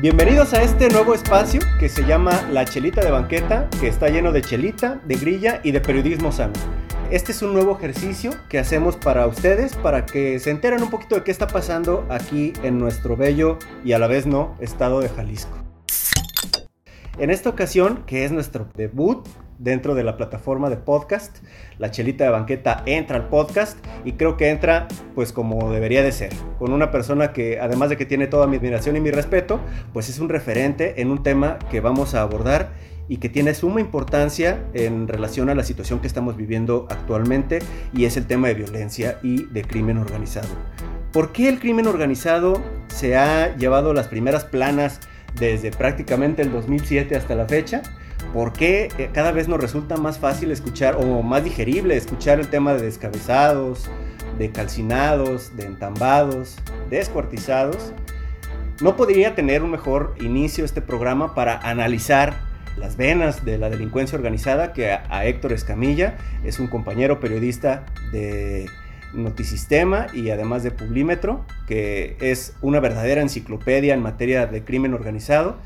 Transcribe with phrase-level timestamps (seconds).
[0.00, 4.30] Bienvenidos a este nuevo espacio que se llama La Chelita de Banqueta, que está lleno
[4.30, 6.52] de chelita, de grilla y de periodismo sano.
[7.10, 11.16] Este es un nuevo ejercicio que hacemos para ustedes, para que se enteren un poquito
[11.16, 15.08] de qué está pasando aquí en nuestro bello y a la vez no estado de
[15.08, 15.58] Jalisco.
[17.18, 19.26] En esta ocasión, que es nuestro debut
[19.58, 21.38] dentro de la plataforma de podcast,
[21.78, 26.12] la chelita de banqueta entra al podcast y creo que entra pues como debería de
[26.12, 29.60] ser, con una persona que además de que tiene toda mi admiración y mi respeto,
[29.92, 32.70] pues es un referente en un tema que vamos a abordar
[33.08, 37.60] y que tiene suma importancia en relación a la situación que estamos viviendo actualmente
[37.94, 40.48] y es el tema de violencia y de crimen organizado.
[41.12, 45.00] ¿Por qué el crimen organizado se ha llevado las primeras planas
[45.34, 47.82] desde prácticamente el 2007 hasta la fecha.
[48.32, 52.48] ¿Por qué eh, cada vez nos resulta más fácil escuchar o más digerible escuchar el
[52.48, 53.88] tema de descabezados,
[54.38, 56.56] de calcinados, de entambados,
[56.90, 57.92] descuartizados?
[58.80, 62.34] No podría tener un mejor inicio este programa para analizar
[62.76, 68.66] las venas de la delincuencia organizada que a Héctor Escamilla es un compañero periodista de
[69.14, 75.56] Notisistema y además de Publímetro, que es una verdadera enciclopedia en materia de crimen organizado.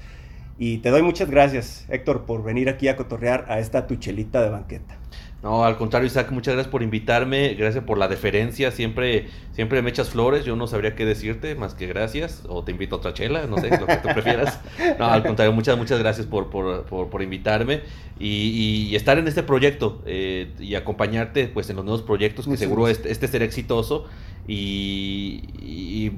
[0.64, 4.50] Y te doy muchas gracias, Héctor, por venir aquí a cotorrear a esta tuchelita de
[4.50, 4.96] banqueta.
[5.42, 9.90] No, al contrario, Isaac, muchas gracias por invitarme, gracias por la deferencia, siempre, siempre me
[9.90, 13.12] echas flores, yo no sabría qué decirte más que gracias, o te invito a otra
[13.12, 14.60] chela, no sé, lo que tú prefieras.
[15.00, 17.80] No, al contrario, muchas, muchas gracias por, por, por, invitarme
[18.20, 22.86] y, estar en este proyecto eh, y acompañarte pues en los nuevos proyectos, que seguro
[22.86, 24.06] este, este será exitoso
[24.46, 26.12] y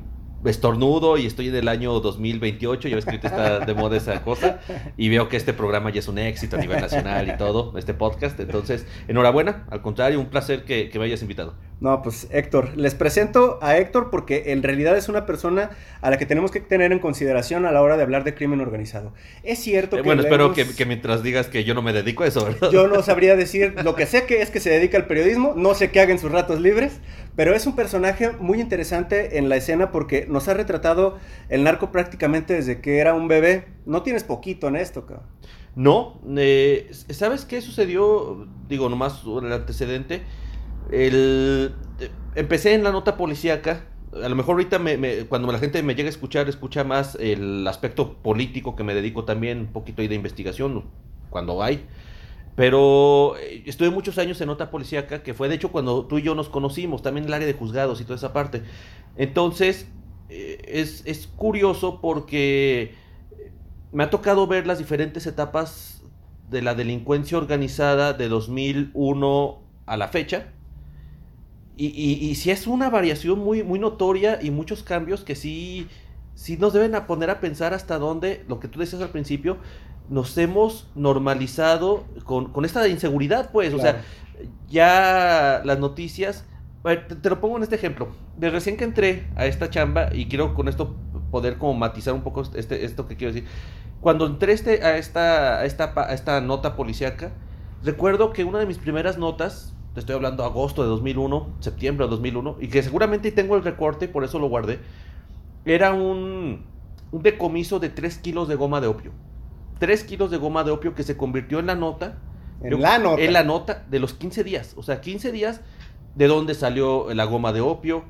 [0.45, 4.61] estornudo y estoy en el año 2028, ya ves que está de moda esa cosa,
[4.97, 7.95] y veo que este programa ya es un éxito a nivel nacional y todo, este
[7.95, 11.55] podcast, entonces, enhorabuena, al contrario, un placer que, me hayas invitado.
[11.81, 16.19] No, pues Héctor, les presento a Héctor porque en realidad es una persona a la
[16.19, 19.12] que tenemos que tener en consideración a la hora de hablar de crimen organizado.
[19.43, 20.06] Es cierto eh, que...
[20.06, 22.71] bueno, espero que, que, mientras digas que yo no me dedico a eso, ¿verdad?
[22.71, 25.75] Yo no sabría decir, lo que sé que es que se dedica al periodismo, no
[25.75, 27.00] sé qué haga en sus ratos libres,
[27.37, 31.19] pero es un personaje muy interesante en la escena porque nos ha retratado
[31.49, 33.67] el narco prácticamente desde que era un bebé.
[33.87, 35.27] No tienes poquito en esto, cabrón.
[35.77, 38.47] No, eh, ¿sabes qué sucedió?
[38.69, 40.23] Digo, nomás el antecedente.
[40.93, 43.84] El, eh, empecé en la nota policíaca.
[44.23, 44.81] A lo mejor ahorita
[45.28, 49.25] cuando la gente me llega a escuchar, escucha más el aspecto político que me dedico
[49.25, 50.84] también, un poquito ahí de investigación,
[51.31, 51.84] cuando hay.
[52.56, 56.22] Pero eh, estuve muchos años en nota policíaca, que fue de hecho cuando tú y
[56.22, 58.62] yo nos conocimos, también en el área de juzgados y toda esa parte.
[59.16, 59.88] Entonces,
[60.28, 62.94] eh, es, curioso porque
[63.93, 66.03] me ha tocado ver las diferentes etapas
[66.50, 70.53] de la delincuencia organizada de 2001 a la fecha.
[71.76, 75.88] Y, y, si es una variación muy, muy notoria y muchos cambios que sí,
[76.37, 79.59] sí nos deben a poner a pensar hasta dónde, lo que tú decías al principio,
[80.09, 84.03] nos hemos normalizado con, esta inseguridad, pues, o sea,
[84.69, 86.44] ya las noticias,
[86.82, 90.54] te, lo pongo en este ejemplo, de recién que entré a esta chamba, y quiero
[90.54, 90.94] con esto
[91.31, 93.48] poder como matizar un poco este, esto que quiero decir,
[94.00, 97.32] cuando entré este, a, esta, a, esta, a esta nota policíaca,
[97.82, 102.10] recuerdo que una de mis primeras notas, te estoy hablando agosto de 2001, septiembre de
[102.10, 104.81] 2001, y que seguramente tengo el recorte, por eso lo guardé,
[105.64, 106.66] era un,
[107.10, 109.12] un decomiso de 3 kilos de goma de opio.
[109.84, 112.17] 3 kilos de goma de opio que se convirtió en la nota.
[112.62, 113.21] En la nota.
[113.21, 114.72] En la nota de los 15 días.
[114.78, 115.61] O sea, 15 días
[116.15, 118.05] de dónde salió la goma de opio,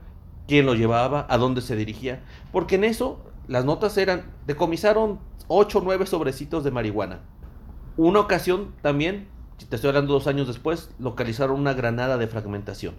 [0.47, 2.23] quién lo llevaba, a dónde se dirigía.
[2.53, 3.19] Porque en eso
[3.49, 5.19] las notas eran, decomisaron
[5.49, 7.23] 8 o 9 sobrecitos de marihuana.
[7.97, 9.27] Una ocasión también,
[9.69, 12.95] te estoy hablando dos años después, localizaron una granada de fragmentación.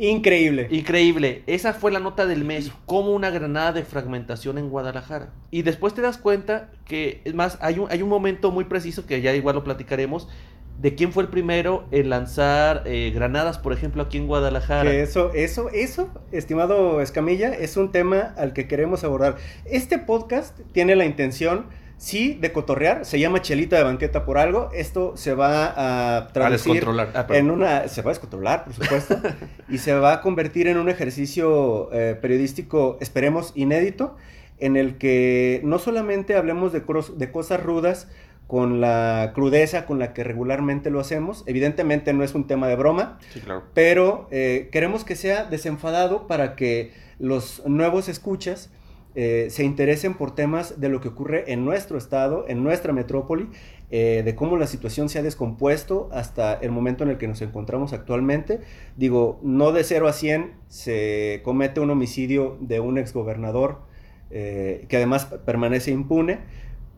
[0.00, 0.66] Increíble.
[0.70, 1.42] Increíble.
[1.46, 5.28] Esa fue la nota del mes, como una granada de fragmentación en Guadalajara.
[5.50, 9.04] Y después te das cuenta que, es más, hay un, hay un momento muy preciso
[9.04, 10.26] que ya igual lo platicaremos,
[10.80, 14.90] de quién fue el primero en lanzar eh, granadas, por ejemplo, aquí en Guadalajara.
[14.90, 19.36] eso, eso, eso, estimado Escamilla, es un tema al que queremos abordar.
[19.66, 21.66] Este podcast tiene la intención
[22.00, 26.82] sí de cotorrear, se llama chelita de banqueta por algo, esto se va a traducir
[27.14, 29.20] ah, en una, se va a descontrolar, por supuesto,
[29.68, 34.16] y se va a convertir en un ejercicio eh, periodístico, esperemos, inédito,
[34.58, 36.80] en el que no solamente hablemos de,
[37.16, 38.08] de cosas rudas,
[38.46, 41.44] con la crudeza con la que regularmente lo hacemos.
[41.46, 43.20] Evidentemente no es un tema de broma,
[43.74, 48.70] pero eh, queremos que sea desenfadado para que los nuevos escuchas
[49.14, 53.48] eh, se interesen por temas de lo que ocurre en nuestro estado, en nuestra metrópoli,
[53.90, 57.42] eh, de cómo la situación se ha descompuesto hasta el momento en el que nos
[57.42, 58.60] encontramos actualmente.
[58.96, 63.78] Digo, no de 0 a 100 se comete un homicidio de un exgobernador
[64.30, 66.38] eh, que además permanece impune,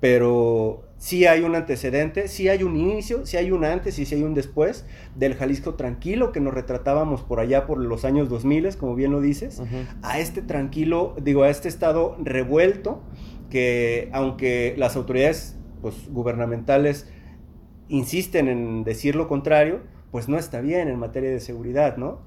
[0.03, 4.17] pero sí hay un antecedente, sí hay un inicio, sí hay un antes y sí
[4.17, 4.85] hay un después
[5.15, 9.21] del Jalisco tranquilo que nos retratábamos por allá por los años 2000, como bien lo
[9.21, 9.63] dices,
[10.03, 13.05] a este tranquilo, digo, a este estado revuelto
[13.49, 17.09] que aunque las autoridades pues, gubernamentales
[17.87, 22.27] insisten en decir lo contrario, pues no está bien en materia de seguridad, ¿no?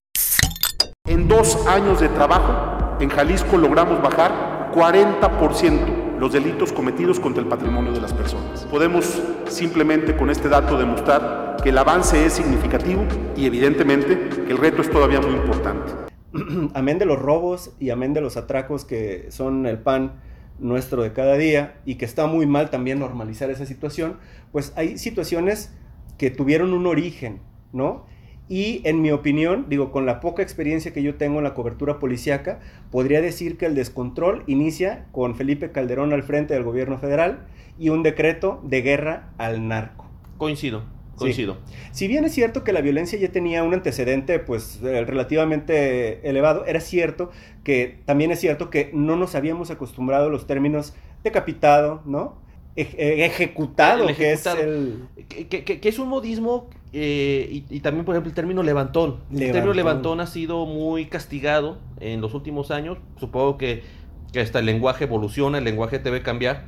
[1.09, 5.94] En dos años de trabajo, en Jalisco logramos bajar 40%
[6.25, 8.65] los delitos cometidos contra el patrimonio de las personas.
[8.65, 13.05] Podemos simplemente con este dato demostrar que el avance es significativo
[13.37, 15.93] y evidentemente que el reto es todavía muy importante.
[16.73, 20.13] amén de los robos y amén de los atracos que son el pan
[20.57, 24.17] nuestro de cada día y que está muy mal también normalizar esa situación,
[24.51, 25.75] pues hay situaciones
[26.17, 27.39] que tuvieron un origen,
[27.71, 28.07] ¿no?
[28.47, 31.97] Y en mi opinión, digo, con la poca experiencia que yo tengo en la cobertura
[31.97, 32.59] policiaca,
[32.91, 37.47] podría decir que el descontrol inicia con Felipe Calderón al frente del gobierno federal
[37.79, 40.05] y un decreto de guerra al narco.
[40.37, 40.83] Coincido,
[41.15, 41.57] coincido.
[41.91, 46.65] Si bien es cierto que la violencia ya tenía un antecedente pues eh, relativamente elevado,
[46.65, 47.31] era cierto
[47.63, 50.93] que también es cierto que no nos habíamos acostumbrado a los términos
[51.23, 52.45] decapitado, ¿no?
[52.77, 55.07] Eh, ejecutado, que es el...
[55.39, 59.17] Que, es un modismo eh, y, también, por ejemplo, el término levantón.
[59.29, 62.97] El término levantón ha sido muy castigado en los últimos años.
[63.19, 63.83] Supongo que,
[64.31, 66.67] que hasta el lenguaje evoluciona, el lenguaje debe cambiar.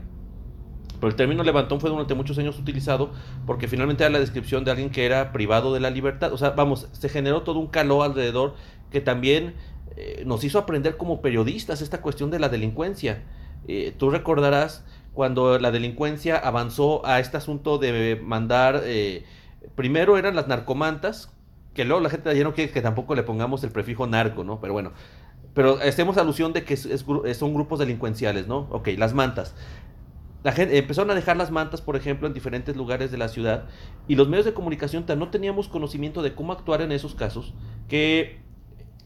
[0.99, 3.11] Pero el término levantón fue durante muchos años utilizado
[3.45, 6.33] porque finalmente era la descripción de alguien que era privado de la libertad.
[6.33, 8.55] O sea, vamos, se generó todo un calor alrededor
[8.91, 9.53] que también
[9.95, 13.23] eh, nos hizo aprender como periodistas esta cuestión de la delincuencia.
[13.97, 14.83] tú recordarás
[15.17, 19.23] cuando la delincuencia avanzó a este asunto de mandar, eh,
[19.75, 21.31] primero eran las narcomantas,
[21.73, 24.59] que luego la gente ya no quiere que tampoco le pongamos el prefijo narco, ¿no?
[24.59, 24.93] Pero bueno,
[25.53, 28.67] pero hacemos alusión de que son grupos delincuenciales, ¿no?
[28.71, 29.55] Ok, las mantas.
[30.43, 33.65] La gente, empezaron a dejar las mantas, por ejemplo, en diferentes lugares de la ciudad
[34.07, 37.53] y los medios de comunicación no teníamos conocimiento de cómo actuar en esos casos,
[37.89, 38.39] que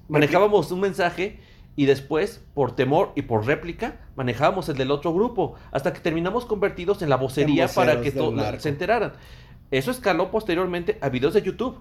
[0.07, 1.39] manejábamos un mensaje
[1.75, 6.45] y después, por temor y por réplica, manejábamos el del otro grupo, hasta que terminamos
[6.45, 9.13] convertidos en la vocería para que se enteraran.
[9.71, 11.79] Eso escaló posteriormente a videos de YouTube.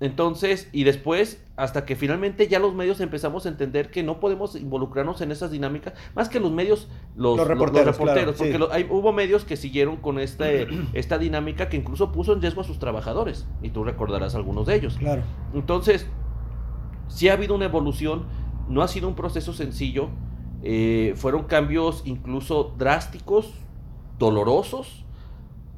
[0.00, 4.54] Entonces, y después, hasta que finalmente ya los medios empezamos a entender que no podemos
[4.54, 9.56] involucrarnos en esas dinámicas, más que los medios, los, reporteros, porque hay, hubo medios que
[9.56, 13.84] siguieron con este, esta dinámica que incluso puso en riesgo a sus trabajadores, y tú
[13.84, 14.96] recordarás algunos de ellos.
[14.98, 15.22] Claro.
[15.54, 16.06] Entonces,
[17.08, 18.26] sí ha habido una evolución
[18.68, 20.08] no ha sido un proceso sencillo.
[20.62, 23.52] Eh, fueron cambios incluso drásticos,
[24.18, 25.04] dolorosos,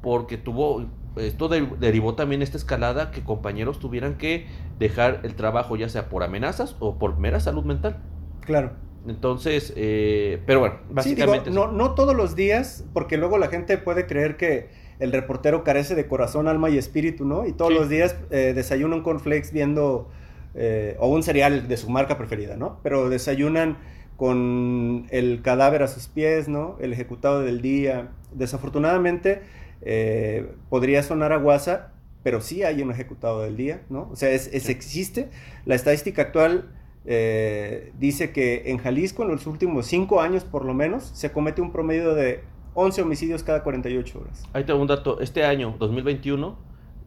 [0.01, 0.85] porque tuvo,
[1.19, 4.47] esto derivó también esta escalada que compañeros tuvieran que
[4.79, 7.97] dejar el trabajo ya sea por amenazas o por mera salud mental.
[8.41, 8.71] Claro.
[9.07, 11.49] Entonces, eh, pero bueno, básicamente...
[11.49, 14.69] no, no todos los días, porque luego la gente puede creer que
[14.99, 17.45] el reportero carece de corazón, alma y espíritu, ¿no?
[17.45, 20.09] Y todos los días eh, desayuna un cornflakes viendo
[20.55, 22.79] eh, o un cereal de su marca preferida, ¿no?
[22.83, 23.77] Pero desayunan
[24.17, 26.75] con el cadáver a sus pies, ¿no?
[26.79, 28.09] El ejecutado del día.
[28.33, 29.43] Desafortunadamente,
[29.81, 31.93] eh, podría sonar a guasa,
[32.23, 34.09] pero sí hay un ejecutado del día, ¿no?
[34.11, 35.29] O sea, es, existe.
[35.65, 36.71] La estadística actual
[37.05, 41.61] eh, dice que en Jalisco, en los últimos cinco años por lo menos, se comete
[41.61, 42.41] un promedio de
[42.73, 44.43] 11 homicidios cada 48 horas.
[44.53, 45.19] Ahí tengo un dato.
[45.19, 46.57] Este año, 2021,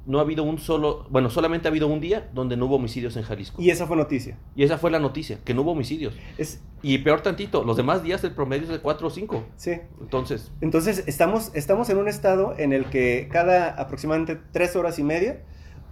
[0.06, 3.16] no ha habido un solo, bueno, solamente ha habido un día donde no hubo homicidios
[3.16, 3.60] en Jalisco.
[3.60, 4.38] Y esa fue noticia.
[4.56, 6.14] Y esa fue la noticia, que no hubo homicidios.
[6.38, 6.62] Es...
[6.82, 9.44] Y peor tantito, los demás días el promedio es de 4 o 5.
[9.56, 9.72] Sí.
[10.00, 10.50] Entonces.
[10.60, 15.42] Entonces, estamos, estamos en un estado en el que cada aproximadamente 3 horas y media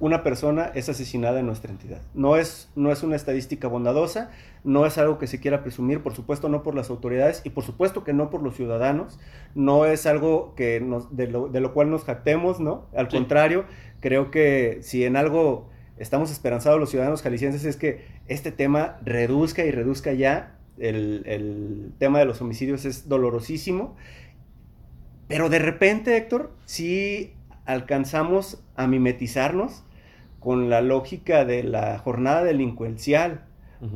[0.01, 2.01] una persona es asesinada en nuestra entidad.
[2.15, 4.31] No es, no es una estadística bondadosa,
[4.65, 7.65] no es algo que se quiera presumir, por supuesto no por las autoridades y por
[7.65, 9.19] supuesto que no por los ciudadanos,
[9.55, 12.87] no es algo que nos, de, lo, de lo cual nos jactemos, ¿no?
[12.95, 13.65] Al contrario,
[14.01, 19.65] creo que si en algo estamos esperanzados los ciudadanos jaliscienses es que este tema reduzca
[19.65, 23.97] y reduzca ya, el, el tema de los homicidios es dolorosísimo,
[25.27, 27.35] pero de repente, Héctor, sí
[27.67, 29.85] alcanzamos a mimetizarnos
[30.41, 33.45] con la lógica de la jornada delincuencial,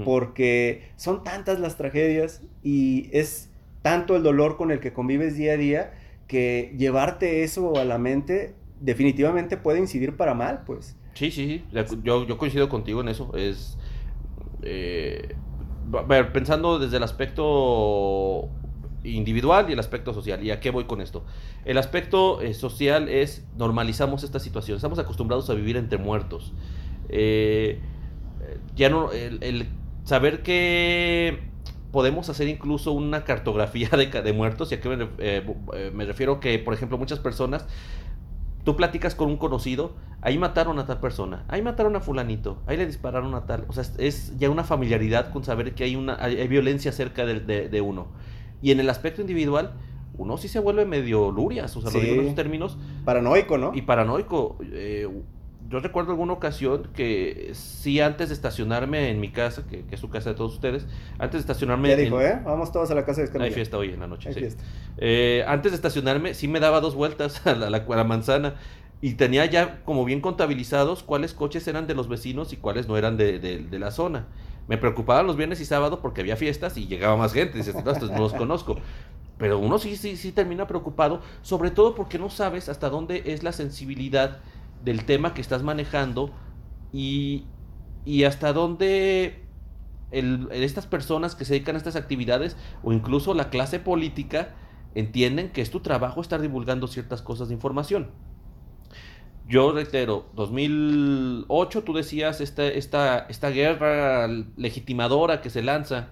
[0.04, 3.50] porque son tantas las tragedias y es
[3.82, 5.94] tanto el dolor con el que convives día a día
[6.28, 10.96] que llevarte eso a la mente definitivamente puede incidir para mal, pues.
[11.14, 11.84] Sí, sí, sí.
[12.02, 13.34] Yo, yo coincido contigo en eso.
[13.36, 13.78] Es.
[14.62, 15.34] Eh,
[16.32, 18.48] pensando desde el aspecto
[19.04, 20.42] individual y el aspecto social.
[20.44, 21.24] ¿Y a qué voy con esto?
[21.64, 24.76] El aspecto eh, social es normalizamos esta situación.
[24.76, 26.52] Estamos acostumbrados a vivir entre muertos.
[27.08, 27.80] Eh,
[28.74, 29.68] ya no, el,
[30.04, 31.40] saber que
[31.90, 36.40] podemos hacer incluso una cartografía de, de muertos, y aquí me, eh, eh, me refiero
[36.40, 37.66] que, por ejemplo, muchas personas
[38.64, 42.76] tú platicas con un conocido, ahí mataron a tal persona, ahí mataron a fulanito, ahí
[42.76, 43.64] le dispararon a tal.
[43.68, 47.68] O sea, es ya una familiaridad con saber que hay, una, hay, violencia cerca de,
[47.68, 48.08] de, uno.
[48.62, 49.72] Y en el aspecto individual,
[50.16, 52.78] uno sí se vuelve medio lurias, o sea, lo digo en esos términos.
[53.04, 53.72] Paranoico, ¿no?
[53.74, 54.56] Y paranoico.
[54.72, 55.08] Eh,
[55.72, 60.10] yo recuerdo alguna ocasión que sí antes de estacionarme en mi casa, que, es su
[60.10, 61.88] casa de todos ustedes, antes de estacionarme...
[61.88, 62.38] Ya dijo, ¿eh?
[62.44, 64.56] Vamos todos a la casa de Hay fiesta hoy en la noche, sí.
[64.98, 68.56] Eh, antes de estacionarme, sí me daba dos vueltas a la, la, manzana
[69.00, 72.98] y tenía ya como bien contabilizados cuáles coches eran de los vecinos y cuáles no
[72.98, 74.26] eran de, de, la zona.
[74.68, 77.58] Me preocupaban los viernes y sábados porque había fiestas y llegaba más gente.
[77.58, 78.76] Dices, no, no los conozco.
[79.38, 83.42] Pero uno sí, sí, sí termina preocupado, sobre todo porque no sabes hasta dónde es
[83.42, 84.38] la sensibilidad
[84.84, 86.30] del tema que estás manejando
[86.92, 87.44] y,
[88.04, 89.42] y hasta dónde
[90.12, 94.54] estas personas que se dedican a estas actividades o incluso la clase política
[94.94, 98.10] entienden que es tu trabajo estar divulgando ciertas cosas de información.
[99.48, 106.08] Yo reitero, 2008 tú decías esta, esta, esta guerra legitimadora que se lanza,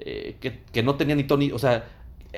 [0.00, 1.84] eh, que, que, no tenía ni Tony, o sea,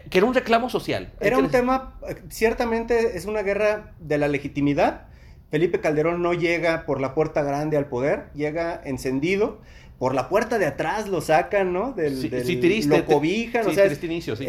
[0.09, 1.13] que era un reclamo social.
[1.21, 1.99] Era un tema,
[2.31, 5.09] ciertamente es una guerra de la legitimidad,
[5.51, 9.61] Felipe Calderón no llega por la puerta grande al poder, llega encendido.
[9.99, 11.93] Por la puerta de atrás lo sacan, ¿no?
[11.93, 13.67] Del, sí, sí triste, lo cobijan.
[13.67, 14.47] o sea, inicio, sí.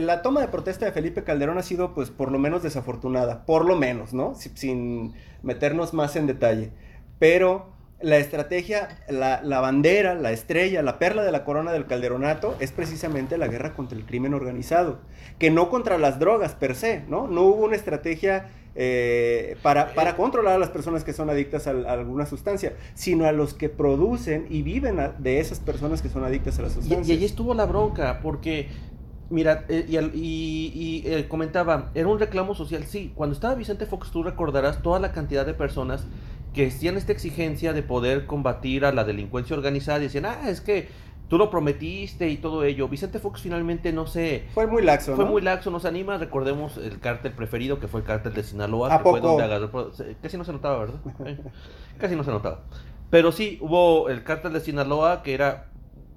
[0.00, 3.44] la toma de protesta de Felipe Calderón ha sido, pues, por lo menos desafortunada.
[3.44, 4.34] Por lo menos, ¿no?
[4.34, 6.70] sin meternos más en detalle.
[7.18, 12.56] Pero la estrategia, la, la, bandera, la estrella, la perla de la corona del calderonato
[12.60, 15.00] es precisamente la guerra contra el crimen organizado,
[15.38, 17.26] que no contra las drogas per se, ¿no?
[17.26, 21.70] No hubo una estrategia eh, para, para, controlar a las personas que son adictas a,
[21.70, 26.60] alguna sustancia, sino a los que producen y viven de esas personas que son adictas
[26.60, 27.02] a la sustancia.
[27.04, 28.68] Y, y, allí estuvo la bronca, porque,
[29.30, 34.22] mira, eh, y, eh, comentaba, era un reclamo social, sí, cuando estaba Vicente Fox tú
[34.22, 36.06] recordarás toda la cantidad de personas
[36.54, 40.60] que hacían esta exigencia de poder combatir a la delincuencia organizada y decían, ah, es
[40.60, 40.88] que
[41.28, 42.88] Tú lo prometiste y todo ello.
[42.88, 44.46] Vicente Fox finalmente no se...
[44.54, 46.16] Fue muy laxo, Fue muy laxo, nos anima.
[46.16, 48.94] Recordemos el cártel preferido, que fue el cártel de Sinaloa.
[48.94, 49.18] ¿A que poco?
[49.18, 49.92] Fue donde agarró...
[50.22, 51.00] Casi no se notaba, ¿verdad?
[51.98, 52.62] Casi no se notaba.
[53.10, 55.66] Pero sí, hubo el cártel de Sinaloa, que era...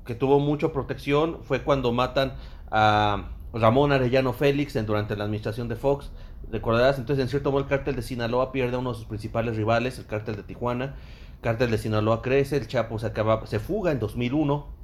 [0.06, 1.40] que tuvo mucha protección.
[1.44, 2.36] Fue cuando matan
[2.72, 6.10] a Ramón Arellano Félix en, durante la administración de Fox.
[6.50, 9.56] Recordarás, entonces en cierto modo el cártel de Sinaloa pierde a uno de sus principales
[9.56, 10.96] rivales, el cártel de Tijuana.
[11.36, 14.82] El cártel de Sinaloa crece, el Chapo se, acaba, se fuga en 2001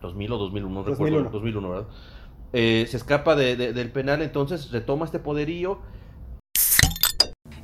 [0.00, 1.30] 2000 o 2001, 2001.
[1.30, 1.86] 2001, ¿verdad?
[2.52, 5.80] Eh, se escapa del penal, entonces retoma este poderío.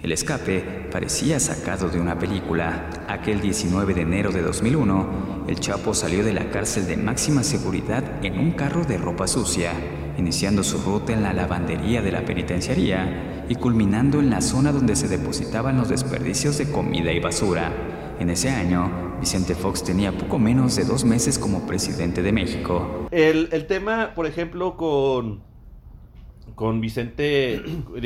[0.02, 2.90] El escape parecía sacado de una película.
[3.08, 8.24] Aquel 19 de enero de 2001, el Chapo salió de la cárcel de máxima seguridad
[8.24, 9.72] en un carro de ropa sucia,
[10.18, 14.96] iniciando su ruta en la lavandería de la penitenciaría y culminando en la zona donde
[14.96, 17.72] se depositaban los desperdicios de comida y basura.
[18.18, 23.08] En ese año, Vicente Fox tenía poco menos de dos meses como presidente de México.
[23.10, 25.42] El, tema, por ejemplo, con,
[26.54, 27.62] con, Vicente,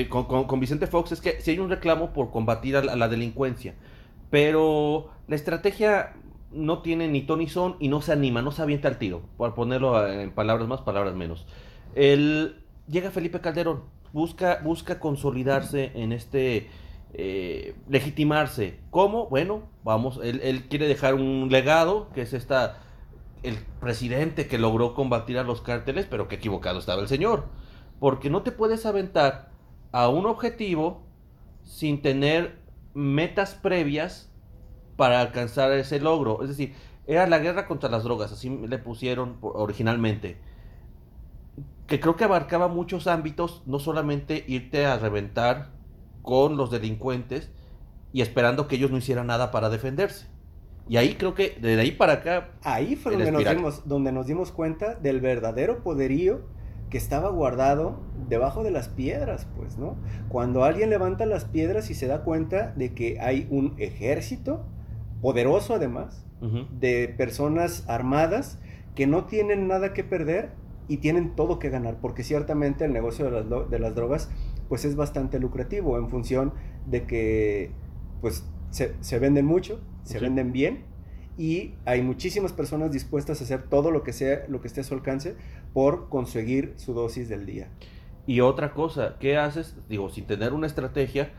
[0.08, 3.74] con, Vicente Fox es que si hay un reclamo por combatir a la, delincuencia,
[4.30, 6.14] pero la estrategia
[6.52, 9.54] no tiene ni ton son y no se anima, no se avienta al tiro, por
[9.54, 11.46] ponerlo en palabras más, palabras menos.
[11.96, 16.68] El, llega Felipe Calderón, busca, busca consolidarse en este
[17.14, 18.78] eh, legitimarse.
[18.90, 19.28] ¿Cómo?
[19.28, 22.82] Bueno, vamos, él, quiere dejar un legado, que es esta,
[23.42, 27.46] el presidente que logró combatir a los cárteles, pero que equivocado estaba el señor.
[27.98, 29.48] Porque no te puedes aventar
[29.90, 31.02] a un objetivo
[31.62, 32.58] sin tener
[32.92, 34.30] metas previas
[34.96, 36.42] para alcanzar ese logro.
[36.42, 36.74] Es decir,
[37.06, 40.36] era la guerra contra las drogas, así le pusieron originalmente.
[41.86, 45.70] Que creo que abarcaba muchos ámbitos, no solamente irte a reventar
[46.22, 47.50] con los delincuentes
[48.12, 50.26] y esperando que ellos no hicieran nada para defenderse.
[50.88, 52.50] Y ahí creo que de ahí para acá...
[52.62, 56.42] Ahí fue donde nos, dimos, donde nos dimos cuenta del verdadero poderío
[56.90, 59.96] que estaba guardado debajo de las piedras, pues, ¿no?
[60.28, 64.64] Cuando alguien levanta las piedras y se da cuenta de que hay un ejército,
[65.20, 66.24] poderoso además,
[66.78, 68.58] de personas armadas
[68.94, 70.50] que no tienen nada que perder
[70.88, 74.30] y tienen todo que ganar, porque ciertamente el negocio de las, de las drogas
[74.68, 76.52] pues es bastante lucrativo en función
[76.86, 77.70] de que
[78.20, 80.84] pues se, venden mucho, se venden bien
[81.38, 84.84] y hay muchísimas personas dispuestas a hacer todo lo que sea, lo que esté a
[84.84, 85.36] su alcance
[85.72, 87.68] por conseguir su dosis del día.
[88.26, 89.76] Y otra cosa, ¿qué haces?
[89.88, 91.30] Digo, sin tener una estrategia,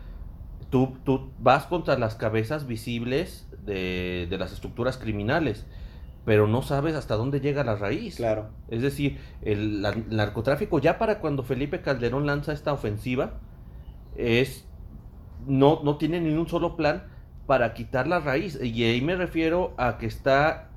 [0.69, 5.65] tú, tú vas contra las cabezas visibles de, de las estructuras criminales.
[6.27, 8.17] Pero no sabes hasta dónde llega la raíz.
[8.17, 8.49] Claro.
[8.67, 13.35] Es decir, el, la- el narcotráfico, ya para cuando Felipe Calderón lanza esta ofensiva,
[14.17, 14.65] es
[15.47, 17.05] no, no tiene ni un solo plan
[17.45, 18.59] para quitar la raíz.
[18.61, 20.67] Y ahí me refiero a que está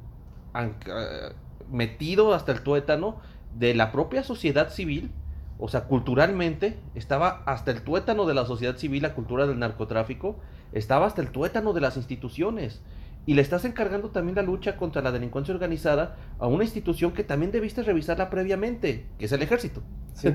[1.69, 3.17] metido hasta el tuétano
[3.59, 5.11] de la propia sociedad civil.
[5.59, 10.37] O sea, culturalmente estaba hasta el tuétano de la sociedad civil, la cultura del narcotráfico,
[10.73, 12.83] estaba hasta el tuétano de las instituciones.
[13.27, 17.23] Y le estás encargando también la lucha contra la delincuencia organizada a una institución que
[17.23, 19.83] también debiste revisarla previamente, que es el ejército.
[20.15, 20.35] Sí.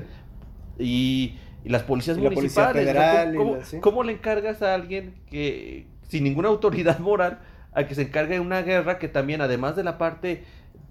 [0.78, 2.86] Y, y las policías Y la Policía municipales.
[2.86, 3.78] Federal y ¿Cómo, cómo- la- sí.
[3.80, 7.40] cómo le encargas a alguien que, sin ninguna autoridad moral,
[7.72, 10.44] a que se encargue de una guerra que también, además de la parte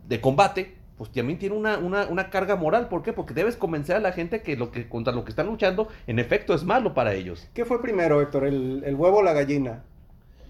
[0.08, 2.88] de combate, pues también tiene una, una, una carga moral?
[2.90, 3.12] ¿Por qué?
[3.14, 6.20] Porque debes convencer a la gente que lo que contra lo que están luchando, en
[6.20, 7.48] efecto, es malo para ellos.
[7.54, 8.46] ¿Qué fue primero, Héctor?
[8.46, 9.84] ¿El, el huevo o la gallina?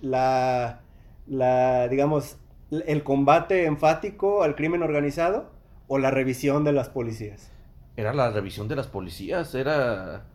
[0.01, 0.81] La,
[1.27, 2.37] la, digamos,
[2.71, 5.51] el combate enfático al crimen organizado
[5.87, 7.51] o la revisión de las policías?
[7.97, 10.25] Era la revisión de las policías, era...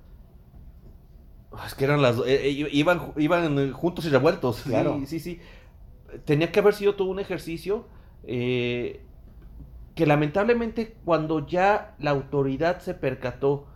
[1.53, 2.17] Ah, Es que eran las...
[2.19, 4.63] eh, eh, iban, iban juntos y revueltos.
[4.63, 4.99] Claro.
[5.01, 5.41] Sí, sí, sí.
[6.25, 7.87] Tenía que haber sido todo un ejercicio
[8.25, 9.05] eh,
[9.95, 13.67] que lamentablemente cuando ya la autoridad se percató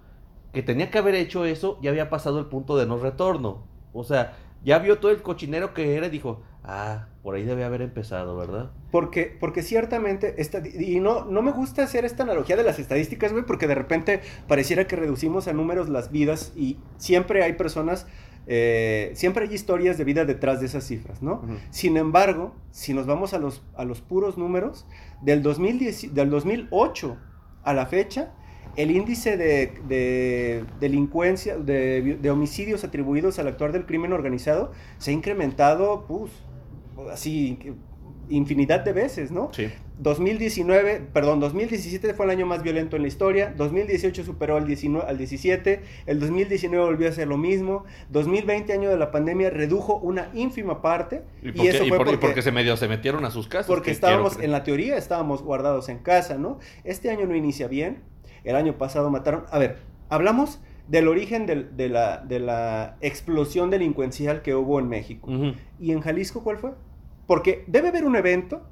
[0.52, 3.64] que tenía que haber hecho eso, ya había pasado el punto de no retorno.
[3.92, 7.64] O sea, ya vio todo el cochinero que era y dijo, ah, por ahí debe
[7.64, 8.70] haber empezado, ¿verdad?
[8.90, 13.32] Porque, porque ciertamente, esta, y no, no me gusta hacer esta analogía de las estadísticas,
[13.32, 18.06] güey, porque de repente pareciera que reducimos a números las vidas y siempre hay personas,
[18.46, 21.42] eh, siempre hay historias de vida detrás de esas cifras, ¿no?
[21.70, 24.86] Sin embargo, si nos vamos a los, a los puros números,
[25.22, 27.16] del, 2010, del 2008
[27.62, 28.32] a la fecha,
[28.76, 35.12] el índice de, de delincuencia, de, de homicidios atribuidos al actuar del crimen organizado se
[35.12, 36.32] ha incrementado, pues,
[37.10, 37.58] así,
[38.28, 39.50] infinidad de veces, ¿no?
[39.52, 39.68] Sí.
[39.98, 45.06] 2019, perdón, 2017 fue el año más violento en la historia, 2018 superó al, 19,
[45.06, 49.96] al 17, el 2019 volvió a ser lo mismo, 2020 año de la pandemia redujo
[49.98, 53.30] una ínfima parte Y, eso y fue por- porque, porque se medio se metieron a
[53.30, 53.66] sus casas.
[53.66, 56.58] porque que estábamos, en la teoría estábamos guardados en casa, ¿no?
[56.84, 58.02] Este año no inicia bien,
[58.44, 64.42] el año pasado mataron, a ver, hablamos del origen de, la, de la explosión delincuencial
[64.42, 65.30] que hubo en México.
[65.80, 66.72] ¿Y en Jalisco cuál fue?
[67.26, 68.62] Porque debe haber un evento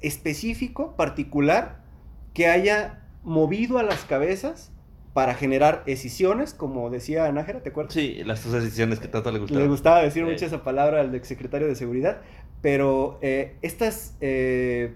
[0.00, 1.82] específico, particular,
[2.34, 4.72] que haya movido a las cabezas
[5.12, 7.92] para generar escisiones, como decía Nájera, ¿te acuerdas?
[7.92, 9.62] Sí, las dos decisiones que tanto le gustaban.
[9.62, 12.22] Le gustaba decir mucho esa palabra al exsecretario de Seguridad,
[12.62, 14.94] pero eh, estas eh,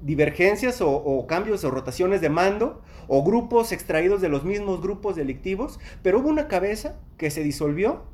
[0.00, 5.16] divergencias o, o cambios o rotaciones de mando o grupos extraídos de los mismos grupos
[5.16, 8.04] delictivos, pero hubo una cabeza que se disolvió,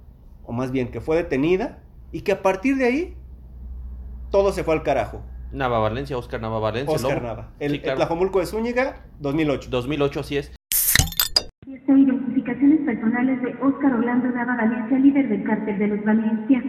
[0.45, 3.17] o más bien que fue detenida, y que a partir de ahí
[4.37, 5.23] todo se fue al carajo.
[5.51, 6.95] Nava Valencia, Oscar Nava Valencia.
[6.95, 7.27] Oscar Lobo.
[7.27, 7.49] Nava.
[7.59, 7.97] El, Sí, el claro.
[7.97, 9.71] Tlajomulco de Zúñiga, 2008.
[9.71, 10.55] 2008, así es.
[11.65, 16.63] Fiesta identificaciones personales de Óscar Orlando Nava Valencia, líder del cártel de los Valencia.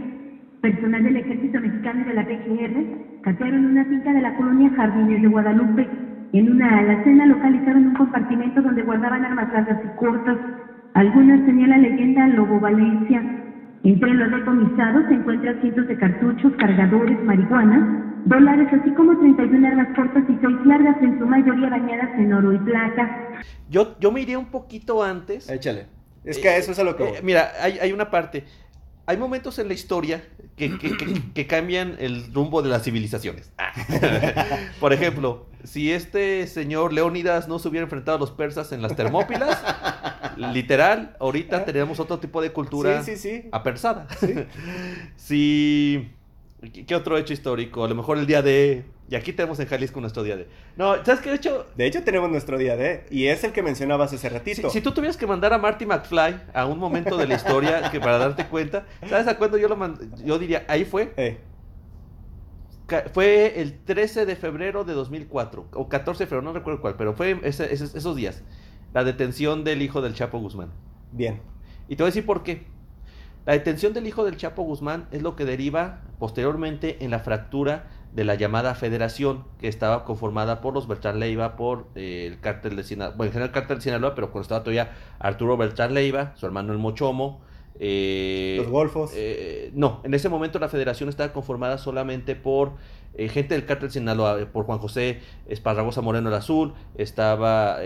[0.62, 5.22] Personal del Ejército Mexicano y de la PGR catearon una finca de la colonia Jardines
[5.22, 5.90] de Guadalupe.
[6.32, 10.38] En una alacena localizaron un compartimento donde guardaban armas largas y cortas.
[10.94, 13.22] Algunas tenían la leyenda Lobo Valencia.
[13.88, 19.88] Entre los decomisados se encuentran cientos de cartuchos, cargadores, marihuana, dólares, así como 31 armas
[19.95, 23.30] cortas y 6 largas, en su mayoría bañadas en oro y plata.
[23.69, 25.50] Yo, yo me iría un poquito antes.
[25.50, 25.86] Échale.
[26.26, 28.43] Es que a eso es a lo que Eh, mira, hay, hay una parte.
[29.06, 30.21] Hay momentos en la historia
[30.58, 33.54] que, que- que- que cambian el rumbo de las civilizaciones.
[33.58, 33.71] Ah.
[34.82, 38.97] Por ejemplo, si este señor Leónidas no se hubiera enfrentado a los persas en las
[38.97, 39.63] Termópilas,
[40.38, 43.50] literal, ahorita tenemos otro tipo de cultura Sí, sí, sí.
[43.52, 44.08] apersada.
[45.15, 46.10] si.
[46.73, 47.84] ¿qué- ¿Qué otro hecho histórico?
[47.84, 48.86] A lo mejor el día de.
[49.10, 50.47] Y aquí tenemos en Jalisco nuestro día de.
[50.76, 51.65] No, ¿sabes qué hecho?
[51.78, 54.69] De hecho, tenemos nuestro día D, y es el que mencionabas hace ratito.
[54.69, 58.00] si tú tuvieras que mandar a Marty McFly a un momento de la historia que
[58.02, 61.13] para darte cuenta, ¿sabes a cuándo yo lo mand- Yo diría, ahí fue.
[61.15, 61.38] Eh,
[63.13, 67.13] Fue el 13 de febrero de 2004, o 14 de febrero, no recuerdo cuál, pero
[67.13, 68.43] fue ese- ese- esos días.
[68.93, 70.69] La detención del hijo del Chapo Guzmán.
[71.12, 71.41] bien.
[71.89, 72.65] Y te voy a decir por qué.
[73.45, 77.88] La detención del hijo del Chapo Guzmán es lo que deriva posteriormente en la fractura
[78.13, 82.76] de la llamada federación que estaba conformada por los Beltrán Leiva, por eh, el cártel
[82.76, 85.93] de Sinaloa, bueno, en general el cártel de Sinaloa, pero cuando estaba todavía Arturo Beltrán
[85.93, 87.39] Leiva, su hermano el Mochomo.
[87.80, 89.12] eh, Los golfos.
[89.15, 92.73] eh, no, en ese momento la federación estaba conformada solamente por
[93.13, 97.78] eh, gente del cártel de Sinaloa, por Juan José Esparragosa Moreno el Azul, estaba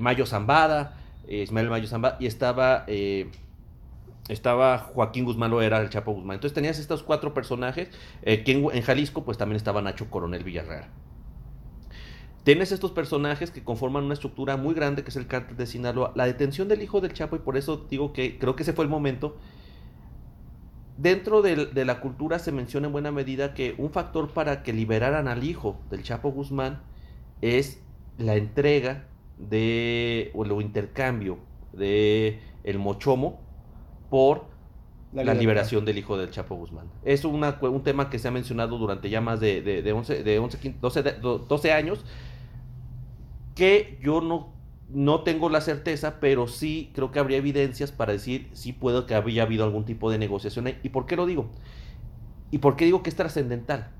[0.00, 3.30] Mayo Zambada, eh, Ismael Mayo Zambada, y estaba eh,
[4.30, 6.36] estaba Joaquín Guzmán lo era el Chapo Guzmán.
[6.36, 7.88] Entonces tenías estos cuatro personajes.
[8.22, 10.86] Eh, que en, Jalisco, pues también estaba Nacho Coronel Villarreal.
[12.44, 16.12] Tienes estos personajes que conforman una estructura muy grande que es el cártel de Sinaloa.
[16.14, 18.84] La detención del hijo del Chapo, y por eso digo que creo que ese fue
[18.84, 19.36] el momento.
[20.96, 24.72] Dentro de, de la cultura se menciona en buena medida que un factor para que
[24.72, 26.82] liberaran al hijo del Chapo Guzmán
[27.40, 27.82] es
[28.16, 29.09] la entrega
[29.48, 31.38] de o el intercambio
[31.72, 33.40] de el mochomo
[34.10, 34.44] por
[35.12, 36.86] la, liberación del hijo del Chapo Guzmán.
[37.04, 40.22] Es una, un tema que se ha mencionado durante ya más de, de, de 11,
[40.22, 41.02] de 11 12,
[41.48, 42.04] 12, años,
[43.56, 44.52] que yo no,
[44.88, 49.14] no tengo la certeza, pero sí creo que habría evidencias para decir si puedo que
[49.14, 50.68] había habido algún tipo de negociación.
[50.82, 51.50] ¿Y por qué lo digo?
[52.52, 53.90] ¿Y por qué digo que es trascendental?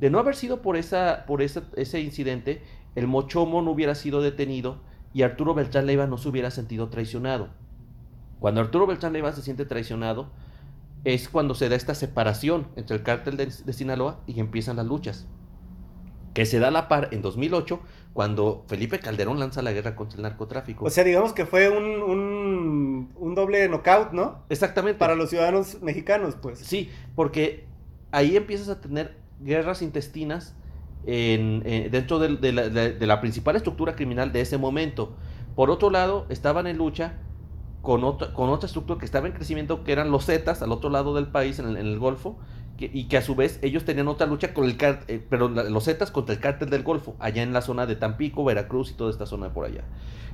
[0.00, 2.62] De no haber sido por, esa, por ese, ese incidente,
[2.96, 4.80] el Mochomo no hubiera sido detenido
[5.14, 7.50] y Arturo Beltrán Leiva no se hubiera sentido traicionado.
[8.40, 10.30] Cuando Arturo Beltrán Leiva se siente traicionado,
[11.04, 15.26] es cuando se da esta separación entre el cártel de, Sinaloa y empiezan las luchas.
[16.34, 17.80] Que se da la par en 2008,
[18.12, 20.84] cuando Felipe Calderón lanza la guerra contra el narcotráfico.
[20.84, 24.42] O sea, digamos que fue un, un, un doble knockout, ¿no?
[24.48, 24.98] Exactamente.
[24.98, 26.58] Para los ciudadanos mexicanos, pues.
[26.58, 27.66] Sí, porque
[28.10, 30.54] ahí empiezas a tener guerras intestinas
[31.04, 35.14] eh, dentro de, la, principal estructura criminal de ese momento.
[35.54, 37.18] Por otro lado, estaban en lucha
[37.82, 38.28] con otra,
[38.66, 41.76] estructura que estaba en crecimiento, que eran los Zetas, al otro lado del país, en
[41.76, 42.36] el, Golfo,
[42.78, 46.10] y que a su vez ellos tenían otra lucha con el eh, pero los Zetas
[46.10, 49.24] contra el cártel del Golfo, allá en la zona de Tampico, Veracruz y toda esta
[49.24, 49.84] zona por allá.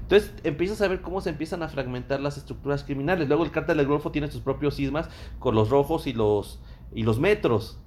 [0.01, 3.29] Entonces empiezas a ver cómo se empiezan a fragmentar las estructuras criminales.
[3.29, 6.61] Luego el cártel del Golfo tiene sus propios sismas con los rojos y los,
[6.95, 7.79] y los metros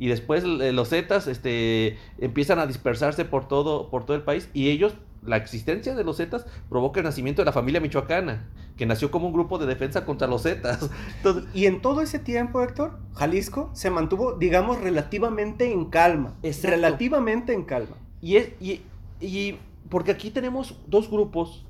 [0.00, 4.48] y después eh, los Zetas este, empiezan a dispersarse por todo, por todo el país
[4.54, 8.86] y ellos, la existencia de los Zetas provoca el nacimiento de la familia michoacana, que
[8.86, 10.88] nació como un grupo de defensa contra los Zetas.
[11.52, 16.38] y en todo ese tiempo, Héctor, Jalisco se mantuvo, digamos, relativamente en calma.
[16.42, 16.76] Exacto.
[16.76, 17.96] Relativamente en calma.
[18.22, 18.80] Y, es, y,
[19.20, 19.58] y
[19.90, 21.66] porque aquí tenemos dos grupos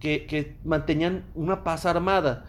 [0.00, 2.46] que, que mantenían una paz armada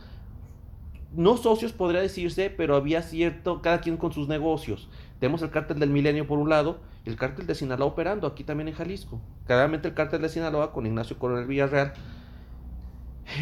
[1.16, 4.90] no socios podría decirse, pero había cierto, cada quien con sus negocios.
[5.20, 8.44] Tenemos el cártel del milenio por un lado y el cártel de Sinaloa operando aquí
[8.44, 9.22] también en Jalisco.
[9.46, 11.94] Claramente el cártel de Sinaloa con Ignacio Coronel Villarreal.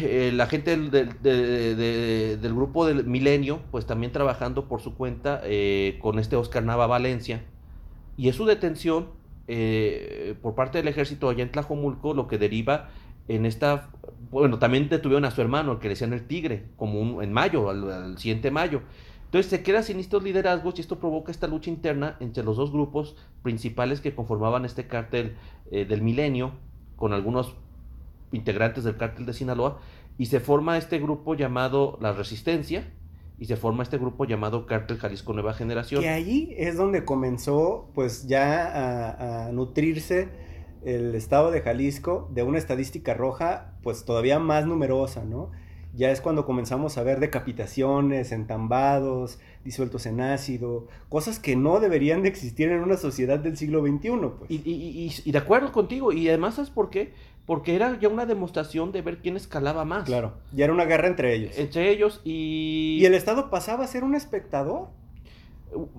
[0.00, 5.40] Eh, la gente del, del, del, grupo del milenio, pues también trabajando por su cuenta
[5.44, 7.42] eh, con este Oscar Nava Valencia.
[8.16, 9.08] Y es su detención
[9.46, 12.88] eh, por parte del ejército allá en Tlajomulco lo que deriva
[13.28, 13.90] en esta,
[14.30, 17.32] bueno, también detuvieron a su hermano, el que le decían el tigre, como un, en
[17.32, 18.82] mayo, al, siguiente mayo.
[19.26, 22.70] Entonces se queda sin estos liderazgos y esto provoca esta lucha interna entre los dos
[22.70, 25.36] grupos principales que conformaban este cártel
[25.70, 26.52] eh, del milenio,
[26.96, 27.56] con algunos
[28.30, 29.80] integrantes del cártel de Sinaloa,
[30.18, 32.84] y se forma este grupo llamado La Resistencia,
[33.36, 36.04] y se forma este grupo llamado Cártel Jalisco Nueva Generación.
[36.04, 40.28] Y ahí es donde comenzó pues ya a nutrirse
[40.84, 45.50] el estado de Jalisco de una estadística roja pues todavía más numerosa, ¿no?
[45.96, 52.22] ya es cuando comenzamos a ver decapitaciones, entambados, disueltos en ácido, cosas que no deberían
[52.22, 54.10] de existir en una sociedad del siglo XXI.
[54.38, 54.50] Pues.
[54.50, 57.12] Y, y, y, y, de acuerdo contigo, y además ¿sabes por qué?
[57.46, 60.04] Porque era ya una demostración de ver quién escalaba más.
[60.04, 61.56] Claro, ya era una guerra entre ellos.
[61.56, 62.98] Entre ellos y...
[63.00, 64.88] ¿Y el Estado pasaba a ser un espectador?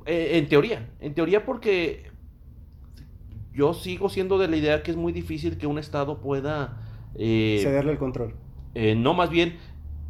[0.06, 2.12] Eh, en teoría, en teoría porque
[3.56, 6.78] yo sigo siendo de la idea que es muy difícil que un Estado pueda...
[7.16, 8.36] Eh, Cederle el control.
[8.74, 9.56] Eh, no, más bien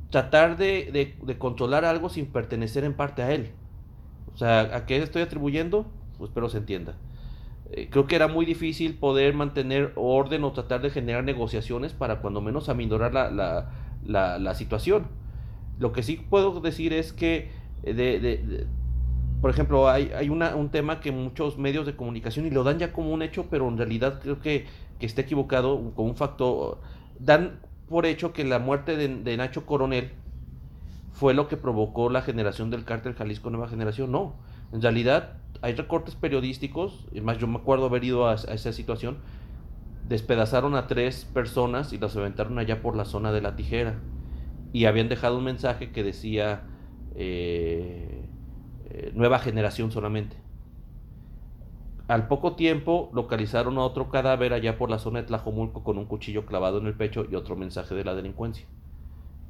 [0.09, 3.51] tratar de, de, de, controlar algo sin pertenecer en parte a él.
[4.33, 5.85] O sea, ¿a qué estoy atribuyendo?
[6.17, 6.95] Pues espero se entienda.
[7.71, 12.21] Eh, creo que era muy difícil poder mantener orden o tratar de generar negociaciones para
[12.21, 13.71] cuando menos aminorar la, la,
[14.05, 15.07] la, la situación.
[15.79, 17.49] Lo que sí puedo decir es que,
[17.83, 18.67] de, de,
[19.45, 23.11] por ejemplo, hay, un tema que muchos medios de comunicación, y lo dan ya como
[23.11, 24.65] un hecho, pero en realidad creo que,
[24.97, 26.79] que está equivocado, con un factor,
[27.19, 30.13] dan por hecho que la muerte de, Nacho Coronel
[31.13, 34.11] fue lo que provocó la generación del cártel Jalisco Nueva Generación.
[34.11, 34.33] No,
[34.73, 38.73] en realidad hay recortes periodísticos, y más yo me acuerdo haber ido a, a, esa
[38.73, 39.19] situación,
[40.09, 43.93] despedazaron a tres personas y las aventaron allá por la zona de la tijera.
[44.73, 46.63] Y habían dejado un mensaje que decía
[47.13, 48.24] eh,
[48.97, 50.37] eh, nueva generación solamente.
[52.07, 56.05] Al poco tiempo localizaron a otro cadáver allá por la zona de Tlajomulco con un
[56.05, 58.65] cuchillo clavado en el pecho y otro mensaje de la delincuencia.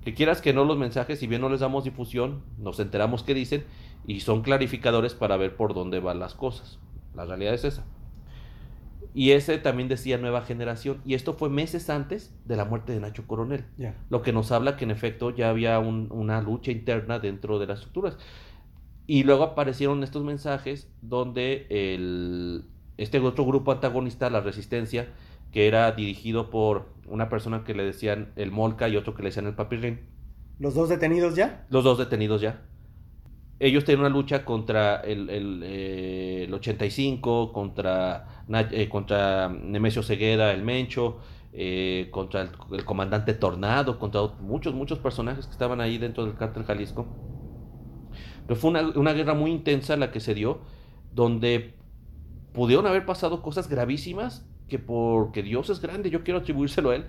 [0.03, 3.33] Que quieras que no los mensajes, si bien no les damos difusión, nos enteramos qué
[3.33, 3.65] dicen
[4.07, 6.79] y son clarificadores para ver por dónde van las cosas.
[7.13, 7.83] La realidad es esa.
[9.13, 11.01] Y ese también decía Nueva Generación.
[11.05, 13.65] Y esto fue meses antes de la muerte de Nacho Coronel.
[14.09, 17.67] Lo que nos habla que en efecto ya había un- una lucha interna dentro de
[17.67, 18.17] las estructuras.
[19.07, 22.65] Y luego aparecieron estos mensajes donde el,
[22.97, 25.13] este otro grupo antagonista, la Resistencia,
[25.51, 29.29] que era dirigido por una persona que le decían el Molca y otro que le
[29.29, 30.01] decían el Papirrín,
[30.59, 31.65] ¿Los dos detenidos ya?
[31.69, 32.61] los dos detenidos ya.
[33.59, 40.51] Ellos tenían una lucha contra el, el, eh, el 85, contra, eh, contra Nemesio Cegueda,
[40.51, 41.19] el Mencho,
[41.53, 46.35] eh, contra el, el comandante Tornado, contra muchos, muchos personajes que estaban ahí dentro del
[46.35, 47.07] cártel Jalisco.
[48.47, 50.59] Pero fue una, una guerra muy intensa la que se dio,
[51.13, 51.73] donde
[52.53, 57.05] pudieron haber pasado cosas gravísimas que porque Dios es grande, yo quiero atribuírselo a él,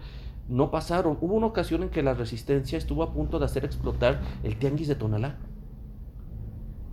[0.49, 1.16] no pasaron.
[1.20, 4.88] Hubo una ocasión en que la resistencia estuvo a punto de hacer explotar el tianguis
[4.88, 5.37] de Tonalá.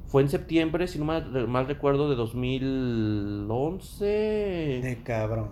[0.06, 4.06] Fue en septiembre, si no mal, mal recuerdo, de 2011.
[4.06, 5.50] De cabrón.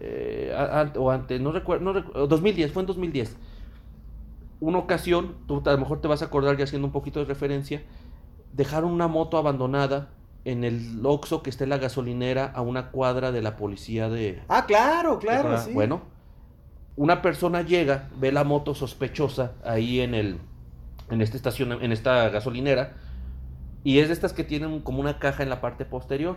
[0.00, 3.36] eh, a- a- o antes, no recuerdo, no recu- 2010, fue en 2010.
[4.60, 7.24] Una ocasión, tú a lo mejor te vas a acordar ya haciendo un poquito de
[7.24, 7.82] referencia,
[8.52, 10.10] dejaron una moto abandonada
[10.44, 14.42] en el Oxxo que está en la gasolinera a una cuadra de la policía de,
[14.48, 15.72] Ah, claro, claro, sí.
[15.72, 16.02] Bueno,
[16.96, 20.38] una persona llega, ve la moto sospechosa ahí en el
[21.10, 22.94] en esta estación, en esta gasolinera,
[23.82, 26.36] y es de estas que tienen como una caja en la parte posterior.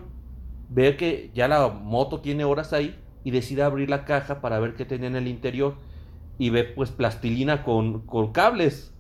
[0.69, 4.75] Ve que ya la moto tiene horas ahí y decide abrir la caja para ver
[4.75, 5.75] qué tenía en el interior
[6.39, 8.92] y ve pues plastilina con, con cables.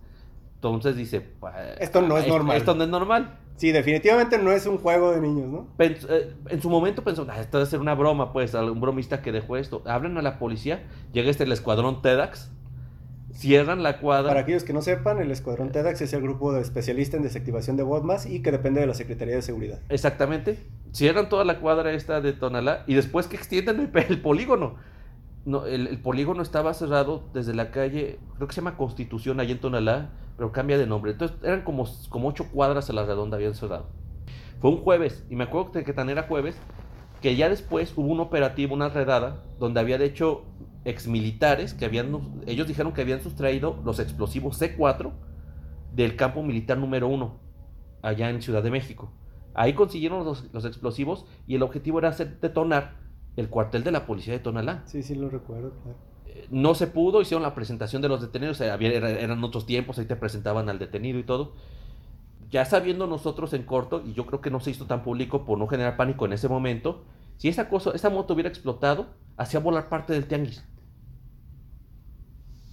[0.69, 2.57] Entonces dice, "Pa- Esto no es normal".
[2.57, 3.39] Esto no es normal.
[3.55, 5.67] Sí, definitivamente no es un juego de niños, ¿no?
[5.77, 9.21] Pens- eh, en su momento pensó, "Ah, esto debe ser una broma, pues, algún bromista
[9.21, 9.83] que dejó esto.
[9.85, 12.49] Hablan a la policía, llega este el escuadrón TEDx,
[13.31, 14.29] cierran la cuadra.
[14.29, 17.77] Para aquellos que no sepan, el Escuadrón TEDx es el grupo de especialistas en desactivación
[17.77, 19.79] de bombas y que depende de la Secretaría de Seguridad.
[19.89, 20.59] Exactamente.
[20.91, 24.75] Cierran toda la cuadra esta de Tonalá y después que extienden el polígono.
[25.45, 29.59] No, el, polígono estaba cerrado desde la calle, creo que se llama Constitución, allá en
[29.59, 31.11] Tonalá, pero cambia de nombre.
[31.11, 31.85] Entonces eran como,
[32.23, 33.87] ocho cuadras a la redonda habían cerrado.
[34.61, 36.57] Fue un jueves, y me acuerdo que, que tan era jueves,
[37.21, 40.43] que ya después hubo un operativo, una redada, donde había de hecho
[40.85, 45.11] exmilitares que habían, ellos dijeron que habían sustraído los explosivos C4
[45.93, 47.39] del campo militar número uno,
[48.01, 49.11] allá en Ciudad de México.
[49.53, 53.02] Ahí consiguieron los, los explosivos y el objetivo era hacer detonar
[53.35, 54.83] el cuartel de la policía de Tonalá.
[54.85, 55.97] Sí, sí, lo recuerdo, claro.
[56.27, 60.05] Eh, No se pudo, hicieron la presentación de los detenidos, había- eran otros tiempos, ahí
[60.05, 61.53] te presentaban al detenido y todo.
[62.49, 65.57] Ya sabiendo nosotros en corto, y yo creo que no se hizo tan público por
[65.57, 67.03] no generar pánico en ese momento,
[67.37, 70.63] si esa cosa, esa moto hubiera explotado, hacía volar parte del tianguis.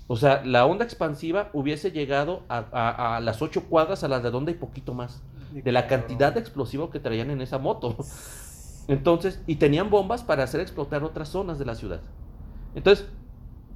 [0.07, 4.19] O sea, la onda expansiva hubiese llegado a, a- a las ocho cuadras a la
[4.21, 5.23] redonda y poquito más.
[5.53, 7.97] De la cantidad de explosivo que traían en esa moto.
[8.91, 12.01] Entonces, y tenían bombas para hacer explotar otras zonas de la ciudad.
[12.75, 13.07] Entonces,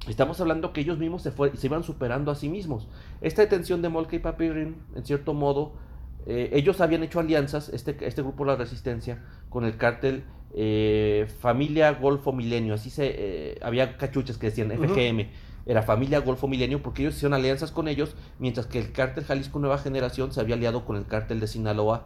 [0.07, 2.87] estamos hablando que ellos mismos se, fue- se iban superando a sí mismos.
[3.21, 5.73] Esta detención de Molke y Papirin, en cierto modo,
[6.27, 10.23] eh, ellos habían hecho alianzas, este, este grupo de la resistencia, con el cártel
[10.53, 12.73] eh, Familia Golfo Milenio.
[12.73, 13.13] Así se,
[13.53, 14.69] eh, había cachuches que decían.
[14.71, 15.29] FGM.
[15.67, 19.59] Era Familia Golfo Milenio porque ellos hicieron alianzas con ellos, mientras que el cártel Jalisco
[19.59, 22.05] Nueva Generación se había aliado con el cártel de Sinaloa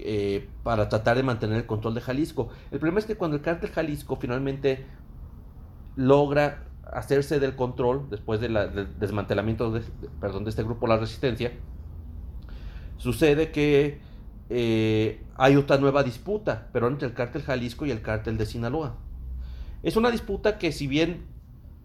[0.00, 2.48] eh, para tratar de mantener el control de Jalisco.
[2.70, 4.84] El problema es que cuando el cártel Jalisco finalmente
[5.96, 9.82] logra hacerse del control después del desmantelamiento de,
[10.20, 11.52] perdón, de este grupo La Resistencia,
[12.96, 14.00] sucede que
[14.50, 18.96] eh, hay otra nueva disputa, pero entre el cártel Jalisco y el cártel de Sinaloa.
[19.82, 21.26] Es una disputa que si bien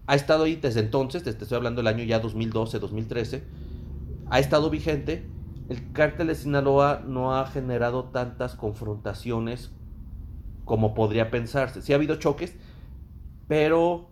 [0.07, 3.43] ha estado ahí desde entonces, desde estoy hablando del año ya 2012, 2013,
[4.29, 5.25] ha estado vigente,
[5.69, 9.71] el cártel de Sinaloa no ha generado tantas confrontaciones
[10.65, 11.81] como podría pensarse.
[11.81, 12.55] Sí ha habido choques,
[13.47, 14.09] pero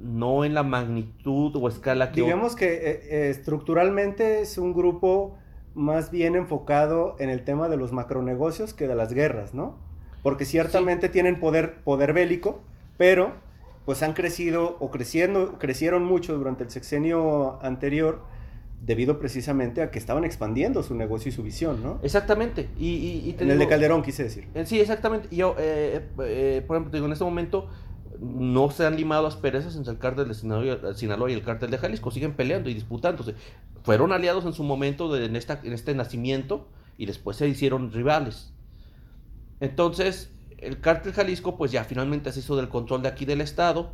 [0.00, 2.22] no en la magnitud o escala que...
[2.22, 5.36] Digamos que eh, eh, estructuralmente es un grupo
[5.74, 9.78] más bien enfocado en el tema de los macronegocios que de las guerras, ¿no?
[10.22, 12.60] Porque ciertamente tienen poder, poder bélico,
[12.96, 13.32] pero
[13.84, 18.22] pues han crecido o creciendo, crecieron mucho durante el sexenio anterior
[18.80, 22.00] debido precisamente a que estaban expandiendo su negocio y su visión, ¿no?
[22.02, 22.68] Exactamente.
[22.78, 24.48] Y, y- y te En el de Calderón, quise decir.
[24.54, 25.28] Eh, Sí, exactamente.
[25.34, 27.68] Yo, eh, eh, por ejemplo, te digo, en este momento
[28.20, 31.78] no se han limado asperezas entre el cártel de Sinaloa, Sinaloa y el cártel de
[31.78, 32.10] Jalisco.
[32.10, 33.34] Siguen peleando y disputándose.
[33.82, 36.66] Fueron aliados en su momento de- en, esta, en este nacimiento
[36.98, 38.52] y después se hicieron rivales.
[39.60, 43.90] Entonces, el cártel Jalisco, pues ya finalmente se hizo del control de aquí del Estado.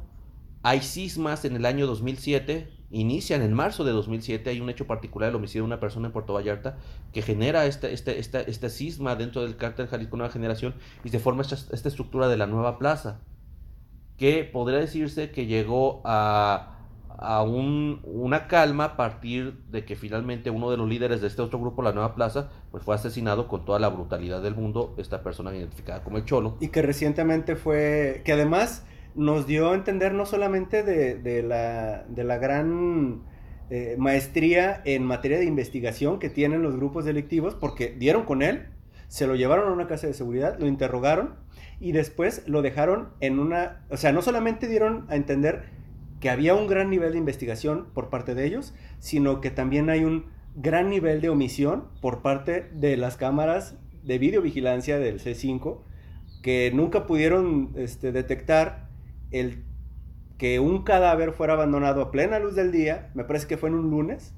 [0.63, 5.31] Hay cismas en el año 2007, inician en marzo de 2007, hay un hecho particular,
[5.31, 6.79] el homicidio de una persona en Puerto Vallarta,
[7.13, 11.19] que genera este, este, este, este cisma dentro del cártel Jalisco Nueva Generación y se
[11.19, 13.21] forma esta, esta estructura de la nueva plaza.
[14.17, 16.77] que podría decirse que llegó a
[17.19, 21.43] a un, una calma a partir de que finalmente uno de los líderes de este
[21.43, 25.23] otro grupo, la Nueva Plaza, pues fue asesinado con toda la brutalidad del mundo, esta
[25.23, 26.57] persona identificada como el Cholo.
[26.61, 28.85] Y que recientemente fue, que además
[29.17, 33.23] nos dio a entender no solamente de, de, la, de la, gran
[33.71, 38.69] eh, maestría en materia de investigación que tienen los grupos delictivos, porque dieron con él,
[39.09, 41.35] se lo llevaron a una casa de seguridad, lo interrogaron
[41.81, 45.65] y después lo dejaron en una, o sea, no solamente dieron a entender
[46.21, 50.05] que había un gran nivel de investigación por parte de ellos, sino que también hay
[50.05, 55.83] un gran nivel de omisión por parte de las cámaras de videovigilancia del C5,
[56.43, 58.89] que nunca pudieron este, detectar
[59.31, 59.63] el
[60.39, 63.77] que un cadáver fuera abandonado a plena luz del día, me parece que fue en
[63.77, 64.35] un lunes,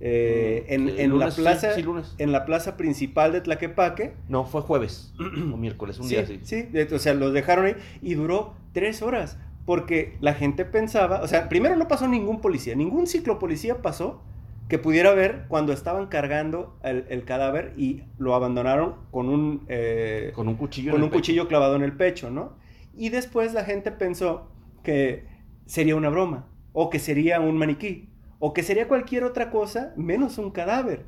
[0.00, 1.70] eh, mm, en, la plaza,
[2.18, 4.14] en la plaza principal de Tlaquepaque.
[4.28, 5.22] No, fue jueves o
[5.56, 6.40] miércoles, un día así.
[6.42, 11.28] Sí, o sea, los dejaron ahí y duró tres horas porque la gente pensaba, o
[11.28, 14.22] sea, primero no pasó ningún policía, ningún ciclopolicía pasó
[14.68, 20.48] que pudiera ver cuando estaban cargando el, cadáver y lo abandonaron con un, eh, con
[20.48, 22.52] un cuchillo, con un cuchillo clavado en el pecho, ¿no?
[22.98, 24.50] Y después la gente pensó
[24.82, 25.24] que
[25.66, 28.08] sería una broma, o que sería un maniquí,
[28.40, 31.06] o que sería cualquier otra cosa menos un cadáver.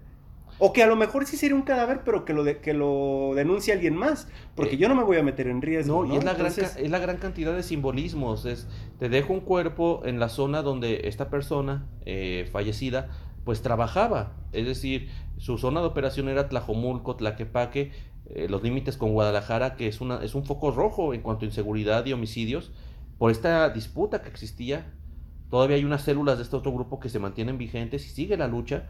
[0.60, 3.32] O que a lo mejor sí sería un cadáver, pero que lo, de, que lo
[3.34, 4.28] denuncie alguien más.
[4.54, 6.04] Porque eh, yo no me voy a meter en riesgo.
[6.04, 8.44] No, y es la, gran, es la gran cantidad de simbolismos.
[8.44, 13.08] Es, te dejo un cuerpo en la zona donde esta persona eh, fallecida
[13.44, 14.36] pues trabajaba.
[14.52, 17.92] Es decir, su zona de operación era Tlajomulco, Tlaquepaque,
[18.34, 21.48] eh, los límites con Guadalajara, que es, una, es un foco rojo en cuanto a
[21.48, 22.70] inseguridad y homicidios.
[23.18, 24.92] Por esta disputa que existía,
[25.50, 28.46] todavía hay unas células de este otro grupo que se mantienen vigentes y sigue la
[28.46, 28.86] lucha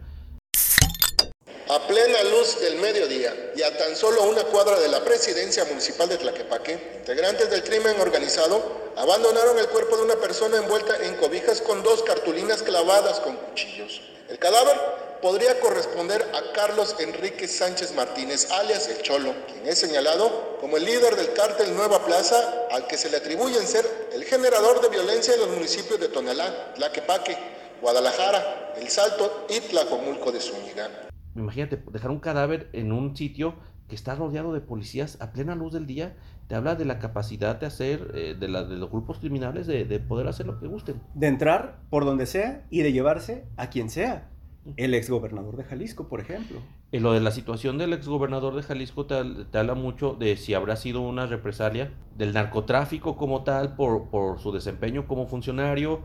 [1.71, 6.09] a plena luz del mediodía y a tan solo una cuadra de la presidencia municipal
[6.09, 11.61] de Tlaquepaque, integrantes del crimen organizado abandonaron el cuerpo de una persona envuelta en cobijas
[11.61, 14.01] con dos cartulinas clavadas con cuchillos.
[14.27, 14.75] El cadáver
[15.21, 20.85] podría corresponder a Carlos Enrique Sánchez Martínez, alias El Cholo, quien es señalado como el
[20.85, 22.37] líder del cártel Nueva Plaza,
[22.71, 26.73] al que se le atribuyen ser el generador de violencia en los municipios de Tonalá,
[26.73, 27.37] Tlaquepaque,
[27.81, 30.89] Guadalajara, El Salto y Tlacomulco de Zúñiga.
[31.35, 33.55] Imagínate, dejar un cadáver en un sitio
[33.87, 36.15] que está rodeado de policías a plena luz del día,
[36.47, 39.85] te habla de la capacidad de hacer, eh, de, la, de los grupos criminales, de,
[39.99, 41.01] poder hacer lo que gusten.
[41.13, 44.30] De entrar por donde sea y de llevarse a quien sea.
[44.77, 46.59] El exgobernador de Jalisco, por ejemplo.
[46.91, 49.15] Y lo de la situación del exgobernador de Jalisco te,
[49.51, 54.39] te, habla mucho de si habrá sido una represalia del narcotráfico como tal por, por
[54.39, 56.01] su desempeño como funcionario,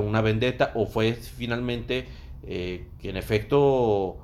[0.00, 2.06] una vendetta, o fue finalmente
[2.42, 4.18] eh, que en efecto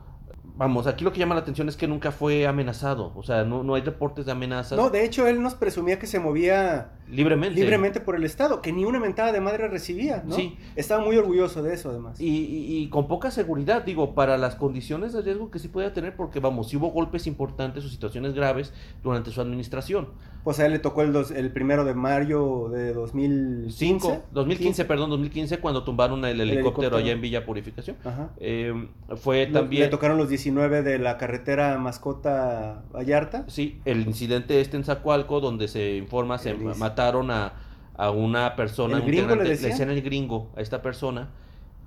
[0.57, 3.62] vamos, aquí lo que llama la atención es que nunca fue amenazado, o sea, no,
[3.62, 4.79] no hay reportes de amenazas.
[4.79, 7.59] No, de hecho, él nos presumía que se movía libremente.
[7.59, 10.35] libremente por el Estado, que ni una mentada de madre recibía, ¿no?
[10.35, 10.57] Sí.
[10.77, 12.17] Estaba muy orgulloso de eso, además.
[12.21, 16.41] Y, con poca seguridad, digo, para las condiciones de riesgo que sí podía tener, porque,
[16.41, 20.09] vamos, sí hubo golpes importantes o situaciones graves durante su administración.
[20.44, 24.22] Pues a él le tocó el, dos, el primero de mayo de 2005.
[24.33, 27.96] 2015, perdón, 2015, cuando tumbaron el, helicóptero, allá en Villa Purificación.
[28.05, 28.31] Ajá.
[28.38, 29.85] Eh, fue también...
[29.85, 33.44] Le tocaron los 19 de la carretera Mascota Vallarta.
[33.46, 37.52] Sí, el incidente este en Zacualco, donde se informa, se mataron a,
[37.94, 39.90] a una persona, ¿El gringo le, decían?
[39.90, 41.28] el gringo a esta persona,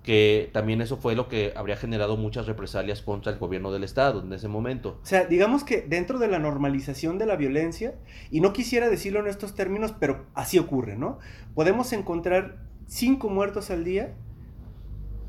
[0.06, 4.22] que también eso fue lo que habría generado muchas represalias contra el gobierno del estado
[4.22, 5.00] en ese momento.
[5.02, 7.96] O sea, digamos que dentro de la normalización de la violencia,
[8.30, 11.18] y no quisiera decirlo en estos términos, pero así ocurre, ¿no?
[11.56, 14.14] Podemos encontrar cinco muertos al día,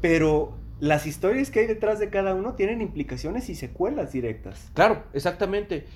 [0.03, 4.71] pero las historias que hay detrás de cada uno tienen implicaciones y secuelas directas.
[4.75, 5.87] Claro, exactamente.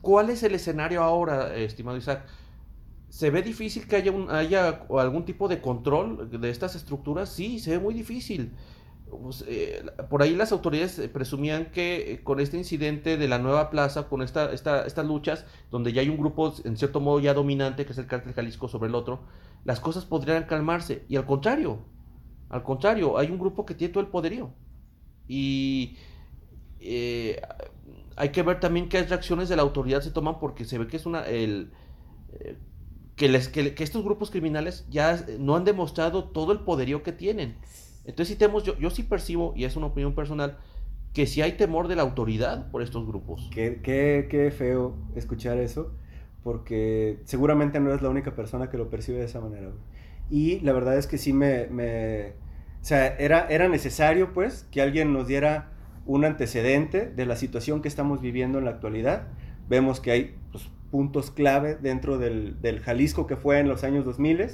[0.00, 2.24] ¿Cuál es el escenario ahora, estimado Isaac?
[3.12, 7.28] ¿Se ve difícil que haya, un, haya algún tipo de control de estas estructuras?
[7.28, 8.54] Sí, se ve muy difícil.
[9.10, 13.68] Pues, eh, por ahí las autoridades presumían que eh, con este incidente de la nueva
[13.68, 17.34] plaza, con esta, esta, estas luchas, donde ya hay un grupo en cierto modo ya
[17.34, 19.20] dominante, que es el cártel Jalisco sobre el otro,
[19.66, 21.04] las cosas podrían calmarse.
[21.06, 21.80] Y al contrario,
[22.48, 24.54] al contrario, hay un grupo que tiene todo el poderío.
[25.28, 25.98] Y
[26.80, 27.42] eh,
[28.16, 30.96] hay que ver también qué reacciones de la autoridad se toman porque se ve que
[30.96, 31.24] es una...
[31.26, 31.66] Eh,
[33.16, 37.56] que, les, que, estos grupos criminales ya no han demostrado todo el poderío que tienen.
[38.04, 40.58] Entonces sí tenemos, yo, yo sí percibo, y es una opinión personal,
[41.12, 43.50] que sí hay temor de la autoridad por estos grupos.
[43.52, 45.92] Qué, qué, qué feo escuchar eso,
[46.42, 49.70] porque seguramente no eres la única persona que lo percibe de esa manera.
[50.30, 52.32] Y la verdad es que sí me,
[52.82, 55.70] o sea, era, era necesario, pues, que alguien nos diera
[56.04, 59.28] un antecedente de la situación que estamos viviendo en la actualidad.
[59.68, 60.34] Vemos que hay
[60.92, 64.46] puntos clave dentro del, del Jalisco que fue en los años 2000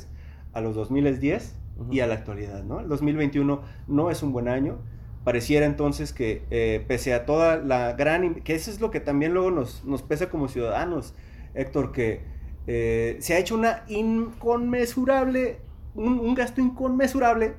[0.53, 1.57] a los 2010
[1.91, 2.81] y a la actualidad, ¿no?
[2.81, 4.79] El 2021 no es un buen año.
[5.25, 8.37] Pareciera entonces que eh, pese a toda la gran...
[8.37, 11.15] que eso es lo que también luego nos, nos pesa como ciudadanos,
[11.55, 12.23] Héctor, que
[12.67, 15.59] eh, se ha hecho una inconmensurable,
[15.95, 17.55] un, un gasto inconmensurable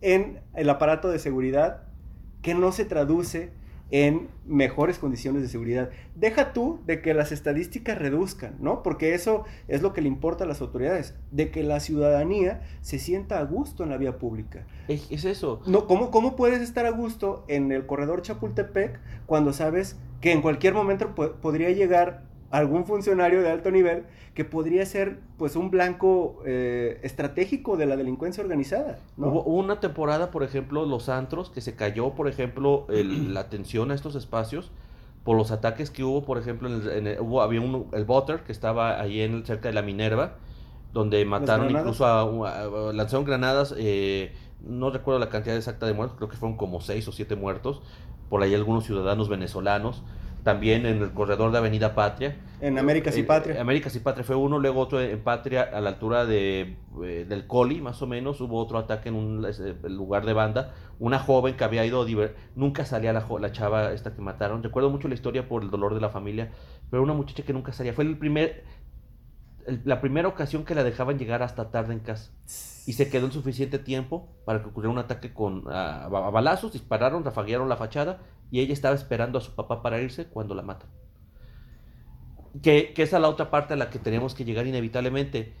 [0.00, 1.84] en el aparato de seguridad
[2.42, 3.52] que no se traduce
[3.94, 5.88] en mejores condiciones de seguridad.
[6.16, 8.82] Deja tú de que las estadísticas reduzcan, ¿no?
[8.82, 12.98] Porque eso es lo que le importa a las autoridades, de que la ciudadanía se
[12.98, 14.66] sienta a gusto en la vía pública.
[14.88, 15.60] Es, eso.
[15.68, 20.42] No, ¿cómo, ¿Cómo puedes estar a gusto en el corredor Chapultepec cuando sabes que en
[20.42, 26.42] cualquier momento podría llegar algún funcionario de alto nivel que podría ser pues un blanco
[26.44, 28.98] eh, estratégico de la delincuencia organizada.
[29.16, 33.94] Hubo una temporada, por ejemplo, los antros, que se cayó, por ejemplo, la atención a
[33.94, 34.70] estos espacios
[35.24, 39.00] por los ataques que hubo, por ejemplo, en hubo, había un, el Butter que estaba
[39.00, 40.34] ahí en, cerca de la Minerva,
[40.92, 46.28] donde mataron incluso a, lanzaron granadas, eh, no recuerdo la cantidad exacta de muertos, creo
[46.28, 47.82] que fueron como seis o siete muertos,
[48.28, 50.02] por ahí algunos ciudadanos venezolanos
[50.44, 52.36] también en el corredor de Avenida Patria.
[52.60, 53.60] En Américas y eh, Patria.
[53.60, 57.46] Américas y Patria fue uno, luego otro en Patria a la altura de, eh, del
[57.46, 58.40] Coli, más o menos.
[58.42, 59.46] Hubo otro ataque en un
[59.88, 60.74] lugar de banda.
[61.00, 62.06] Una joven que había ido,
[62.54, 64.62] nunca salía la, la chava esta que mataron.
[64.62, 66.50] Recuerdo mucho la historia por el dolor de la familia,
[66.90, 67.94] pero una muchacha que nunca salía.
[67.94, 68.64] Fue el primer,
[69.84, 72.30] la primera ocasión que la dejaban llegar hasta tarde en casa.
[72.86, 77.24] Y se quedó el suficiente tiempo para que ocurriera un ataque con a balazos, dispararon,
[77.24, 78.20] rafaguearon la fachada
[78.50, 80.88] y ella estaba esperando a su papá para irse cuando la matan.
[82.62, 85.54] Que, que esa es la otra parte a la que tenemos que llegar inevitablemente.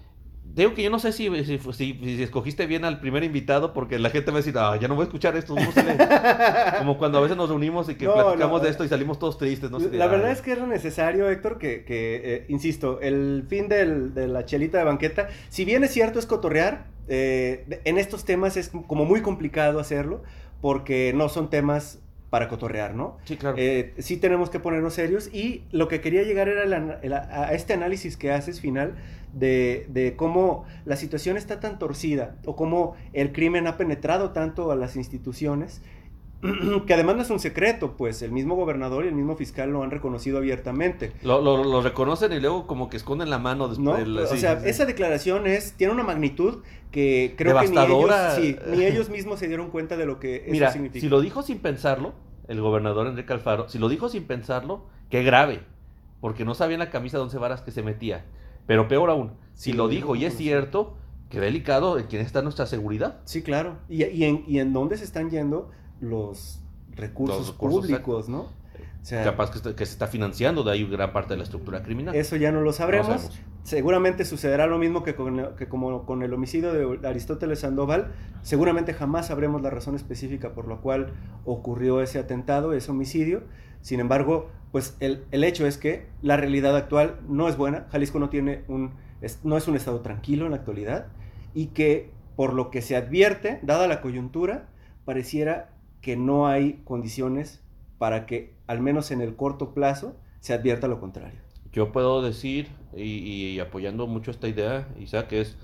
[0.44, 4.10] Digo que yo no sé si, si, si, escogiste bien al primer invitado, porque la
[4.10, 5.56] gente va a decir, ah, ya no voy a escuchar esto.
[6.78, 9.70] Como cuando a veces nos reunimos y que platicamos de esto y salimos todos tristes.
[9.70, 14.14] No la verdad es que es necesario, Héctor, que, que eh, insisto, el fin del,
[14.14, 18.56] de la chelita de banqueta, si bien es cierto es cotorrear, eh, en estos temas
[18.56, 20.22] es como muy complicado hacerlo,
[20.60, 22.03] porque no son temas
[22.34, 23.16] para cotorrear, ¿no?
[23.26, 23.54] Sí, claro.
[23.60, 26.64] Eh, sí tenemos que ponernos serios y lo que quería llegar era
[27.30, 28.96] a este análisis que haces final
[29.32, 34.72] de, de, cómo la situación está tan torcida o cómo el crimen ha penetrado tanto
[34.72, 35.80] a las instituciones
[36.86, 39.82] que además no es un secreto, pues el mismo gobernador y el mismo fiscal lo
[39.82, 41.12] han reconocido abiertamente.
[41.22, 44.06] Lo, lo, reconocen y luego como que esconden la mano después.
[44.06, 44.22] ¿No?
[44.22, 46.62] o sea, esa declaración es, tiene una magnitud
[46.94, 50.46] que creo que ni ellos, sí, ni ellos mismos se dieron cuenta de lo que
[50.48, 51.00] Mira, significa.
[51.00, 52.12] Si lo dijo sin pensarlo,
[52.46, 55.62] el gobernador Enrique Alfaro, si lo dijo sin pensarlo, qué grave,
[56.20, 58.24] porque no sabía en la camisa de once varas que se metía.
[58.68, 60.94] Pero peor aún, si lo dijo y es cierto,
[61.30, 63.22] qué delicado, ¿en quién está nuestra seguridad?
[63.24, 63.78] Sí, claro.
[63.88, 66.60] Y, en, y en dónde se están yendo los
[66.92, 68.46] recursos, públicos, ¿no?
[69.04, 72.14] O sea, Capaz que, se está financiando de ahí gran parte de la estructura criminal.
[72.14, 73.38] Eso ya no lo sabremos.
[73.62, 78.14] Seguramente sucederá lo mismo que, con, que como con el homicidio de Aristóteles Sandoval.
[78.40, 81.12] Seguramente jamás sabremos la razón específica por la cual
[81.44, 83.42] ocurrió ese atentado, ese homicidio.
[83.82, 87.86] Sin embargo, pues el, el hecho es que la realidad actual no es buena.
[87.92, 88.94] Jalisco no, tiene un,
[89.42, 91.08] no es un estado tranquilo en la actualidad
[91.52, 94.70] y que por lo que se advierte, dada la coyuntura,
[95.04, 97.63] pareciera que no hay condiciones
[97.98, 101.40] para que, al menos en el corto plazo, se advierta lo contrario.
[101.72, 105.56] Yo puedo decir, y, apoyando mucho esta idea, Isaac, que es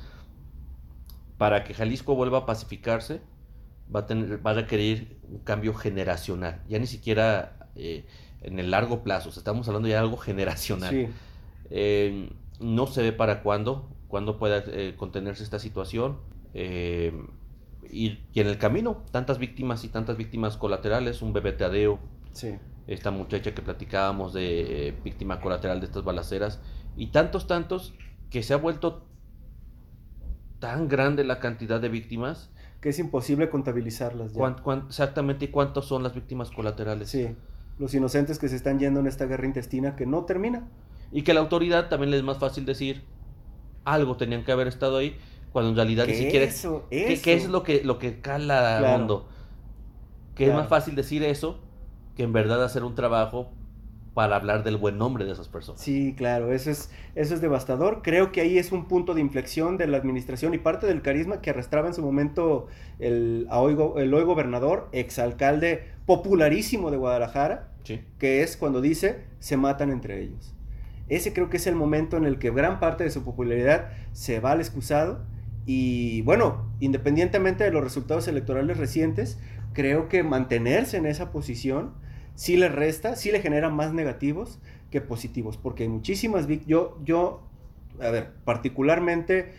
[1.38, 3.20] para que Jalisco vuelva a pacificarse,
[3.94, 8.04] va a, tener, va a requerir un cambio generacional, ya ni siquiera eh,
[8.42, 11.08] en el largo plazo, estamos hablando ya de algo generacional.
[11.70, 16.18] Eh, no se ve para cuándo, cuándo pueda eh, contenerse esta situación.
[17.92, 21.98] Y, en el camino, tantas víctimas y tantas víctimas colaterales, un bebeteadeo.
[22.32, 22.58] Sí.
[22.86, 26.60] Esta muchacha que platicábamos de eh, víctima colateral de estas balaceras.
[26.96, 27.94] Y tantos, tantos,
[28.30, 29.06] que se ha vuelto
[30.58, 32.50] tan grande la cantidad de víctimas.
[32.80, 34.32] Que es imposible contabilizarlas.
[34.32, 34.56] Ya.
[34.86, 37.10] exactamente, ¿y cuántos son las víctimas colaterales?
[37.10, 37.28] Sí,
[37.78, 40.68] los inocentes que se están yendo en esta guerra intestina que no termina.
[41.12, 43.02] Y que la autoridad también les es más fácil decir,
[43.84, 45.16] algo tenían que haber estado ahí
[45.52, 48.98] cuando en realidad ni siquiera eso, ¿qué, ¿qué, es lo que, lo que cala claro.
[48.98, 49.28] mundo?
[50.34, 51.58] Que es más fácil decir eso
[52.16, 53.50] que en verdad hacer un trabajo
[54.14, 55.80] para hablar del buen nombre de esas personas.
[55.80, 58.02] Sí, claro, eso es, eso es devastador.
[58.02, 61.40] Creo que ahí es un punto de inflexión de la administración y parte del carisma
[61.40, 62.66] que arrastraba en su momento
[62.98, 63.46] el,
[63.96, 67.68] el hoy gobernador, exalcalde popularísimo de Guadalajara,
[68.18, 70.54] que es cuando dice se matan entre ellos.
[71.08, 74.38] Ese creo que es el momento en el que gran parte de su popularidad se
[74.38, 75.20] va al excusado
[75.66, 79.38] y bueno, independientemente de los resultados electorales recientes,
[79.72, 81.94] creo que mantenerse en esa posición
[82.34, 84.60] sí le resta, sí le genera más negativos
[84.90, 87.46] que positivos, porque hay muchísimas yo yo
[88.00, 89.52] a ver, particularmente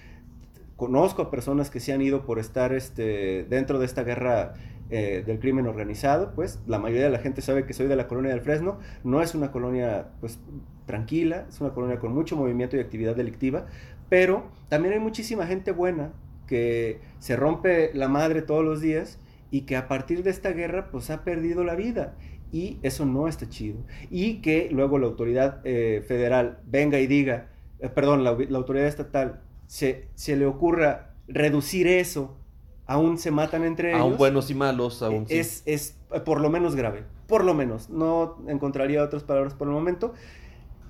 [0.76, 4.56] conozco a personas que se han ido por estar este, dentro de esta guerra
[4.90, 8.08] eh, del crimen organizado, pues la mayoría de la gente sabe que soy de la
[8.08, 10.40] colonia del Fresno, no es una colonia pues
[10.86, 13.68] tranquila, es una colonia con mucho movimiento y actividad delictiva,
[14.10, 16.14] pero también hay muchísima gente buena
[16.48, 19.20] que se rompe la madre todos los días
[19.52, 22.16] y que a partir de esta guerra pues ha perdido la vida
[22.52, 23.80] y eso no está chido.
[24.10, 27.50] Y que luego la autoridad eh, federal venga y diga,
[27.80, 32.38] eh, perdón, la, autoridad estatal se, se, le ocurra reducir eso,
[32.86, 34.02] aún se matan entre ellos.
[34.02, 37.90] Aún buenos y malos, aún es, es por lo menos grave, por lo menos.
[37.90, 40.14] No encontraría otras palabras por el momento.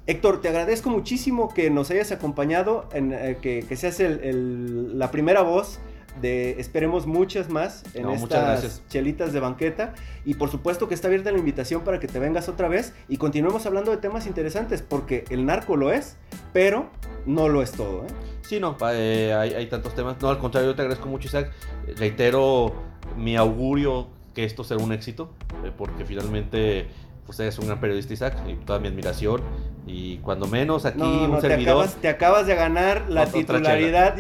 [0.08, 5.12] Héctor, te agradezco muchísimo que nos hayas acompañado, en, eh, que, que, seas el, la
[5.12, 5.80] primera voz
[6.20, 9.94] de esperemos muchas más en estas chelitas de banqueta
[10.26, 13.18] y por supuesto que está abierta la invitación para que te vengas otra vez y
[13.18, 16.18] continuemos hablando de temas interesantes porque el narco lo es,
[16.54, 16.90] pero
[17.26, 18.04] no lo es todo.
[18.04, 18.08] ¿eh?
[18.42, 20.22] Sí, no, eh, hay, tantos temas.
[20.22, 21.52] No, al contrario, yo te agradezco mucho Isaac.
[21.98, 22.74] Reitero
[23.18, 25.32] mi augurio que esto será un éxito
[25.64, 26.88] eh, porque finalmente
[27.28, 29.42] usted es un gran periodista Isaac y toda mi admiración
[29.86, 31.78] y cuando menos aquí un te servidor.
[31.78, 34.16] Acabas, te acabas de ganar la titularidad.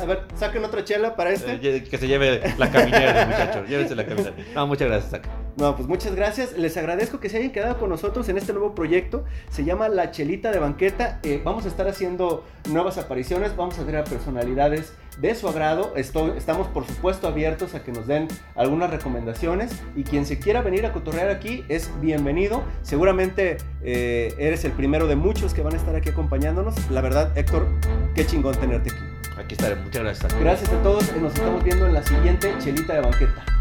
[0.00, 1.58] a ver, saquen otra chela para este.
[1.62, 3.64] Eh, que se lleve la caminera, muchacho.
[3.66, 4.34] Llévense la caminera.
[4.54, 5.28] No, muchas gracias, Zach.
[5.56, 6.56] No, pues muchas gracias.
[6.56, 9.24] Les agradezco que se hayan quedado con nosotros en este nuevo proyecto.
[9.50, 11.18] Se llama La Chelita de Banqueta.
[11.24, 13.56] Eh, vamos a estar haciendo nuevas apariciones.
[13.56, 15.94] Vamos a tener personalidades de su agrado.
[15.96, 19.72] Estoy, estamos, por supuesto, abiertos a que nos den algunas recomendaciones.
[19.96, 22.62] Y quien se quiera venir a cotorrear aquí es bienvenido.
[22.82, 26.74] Seguramente eh, eres el primero de muchos que van a estar aquí acompañándonos.
[26.90, 27.68] La verdad, Héctor,
[28.16, 29.00] qué chingón tenerte aquí.
[29.36, 30.40] Aquí estaré, muchas gracias.
[30.40, 33.57] Gracias a todos, nos estamos viendo en la siguiente Chelita de Banqueta.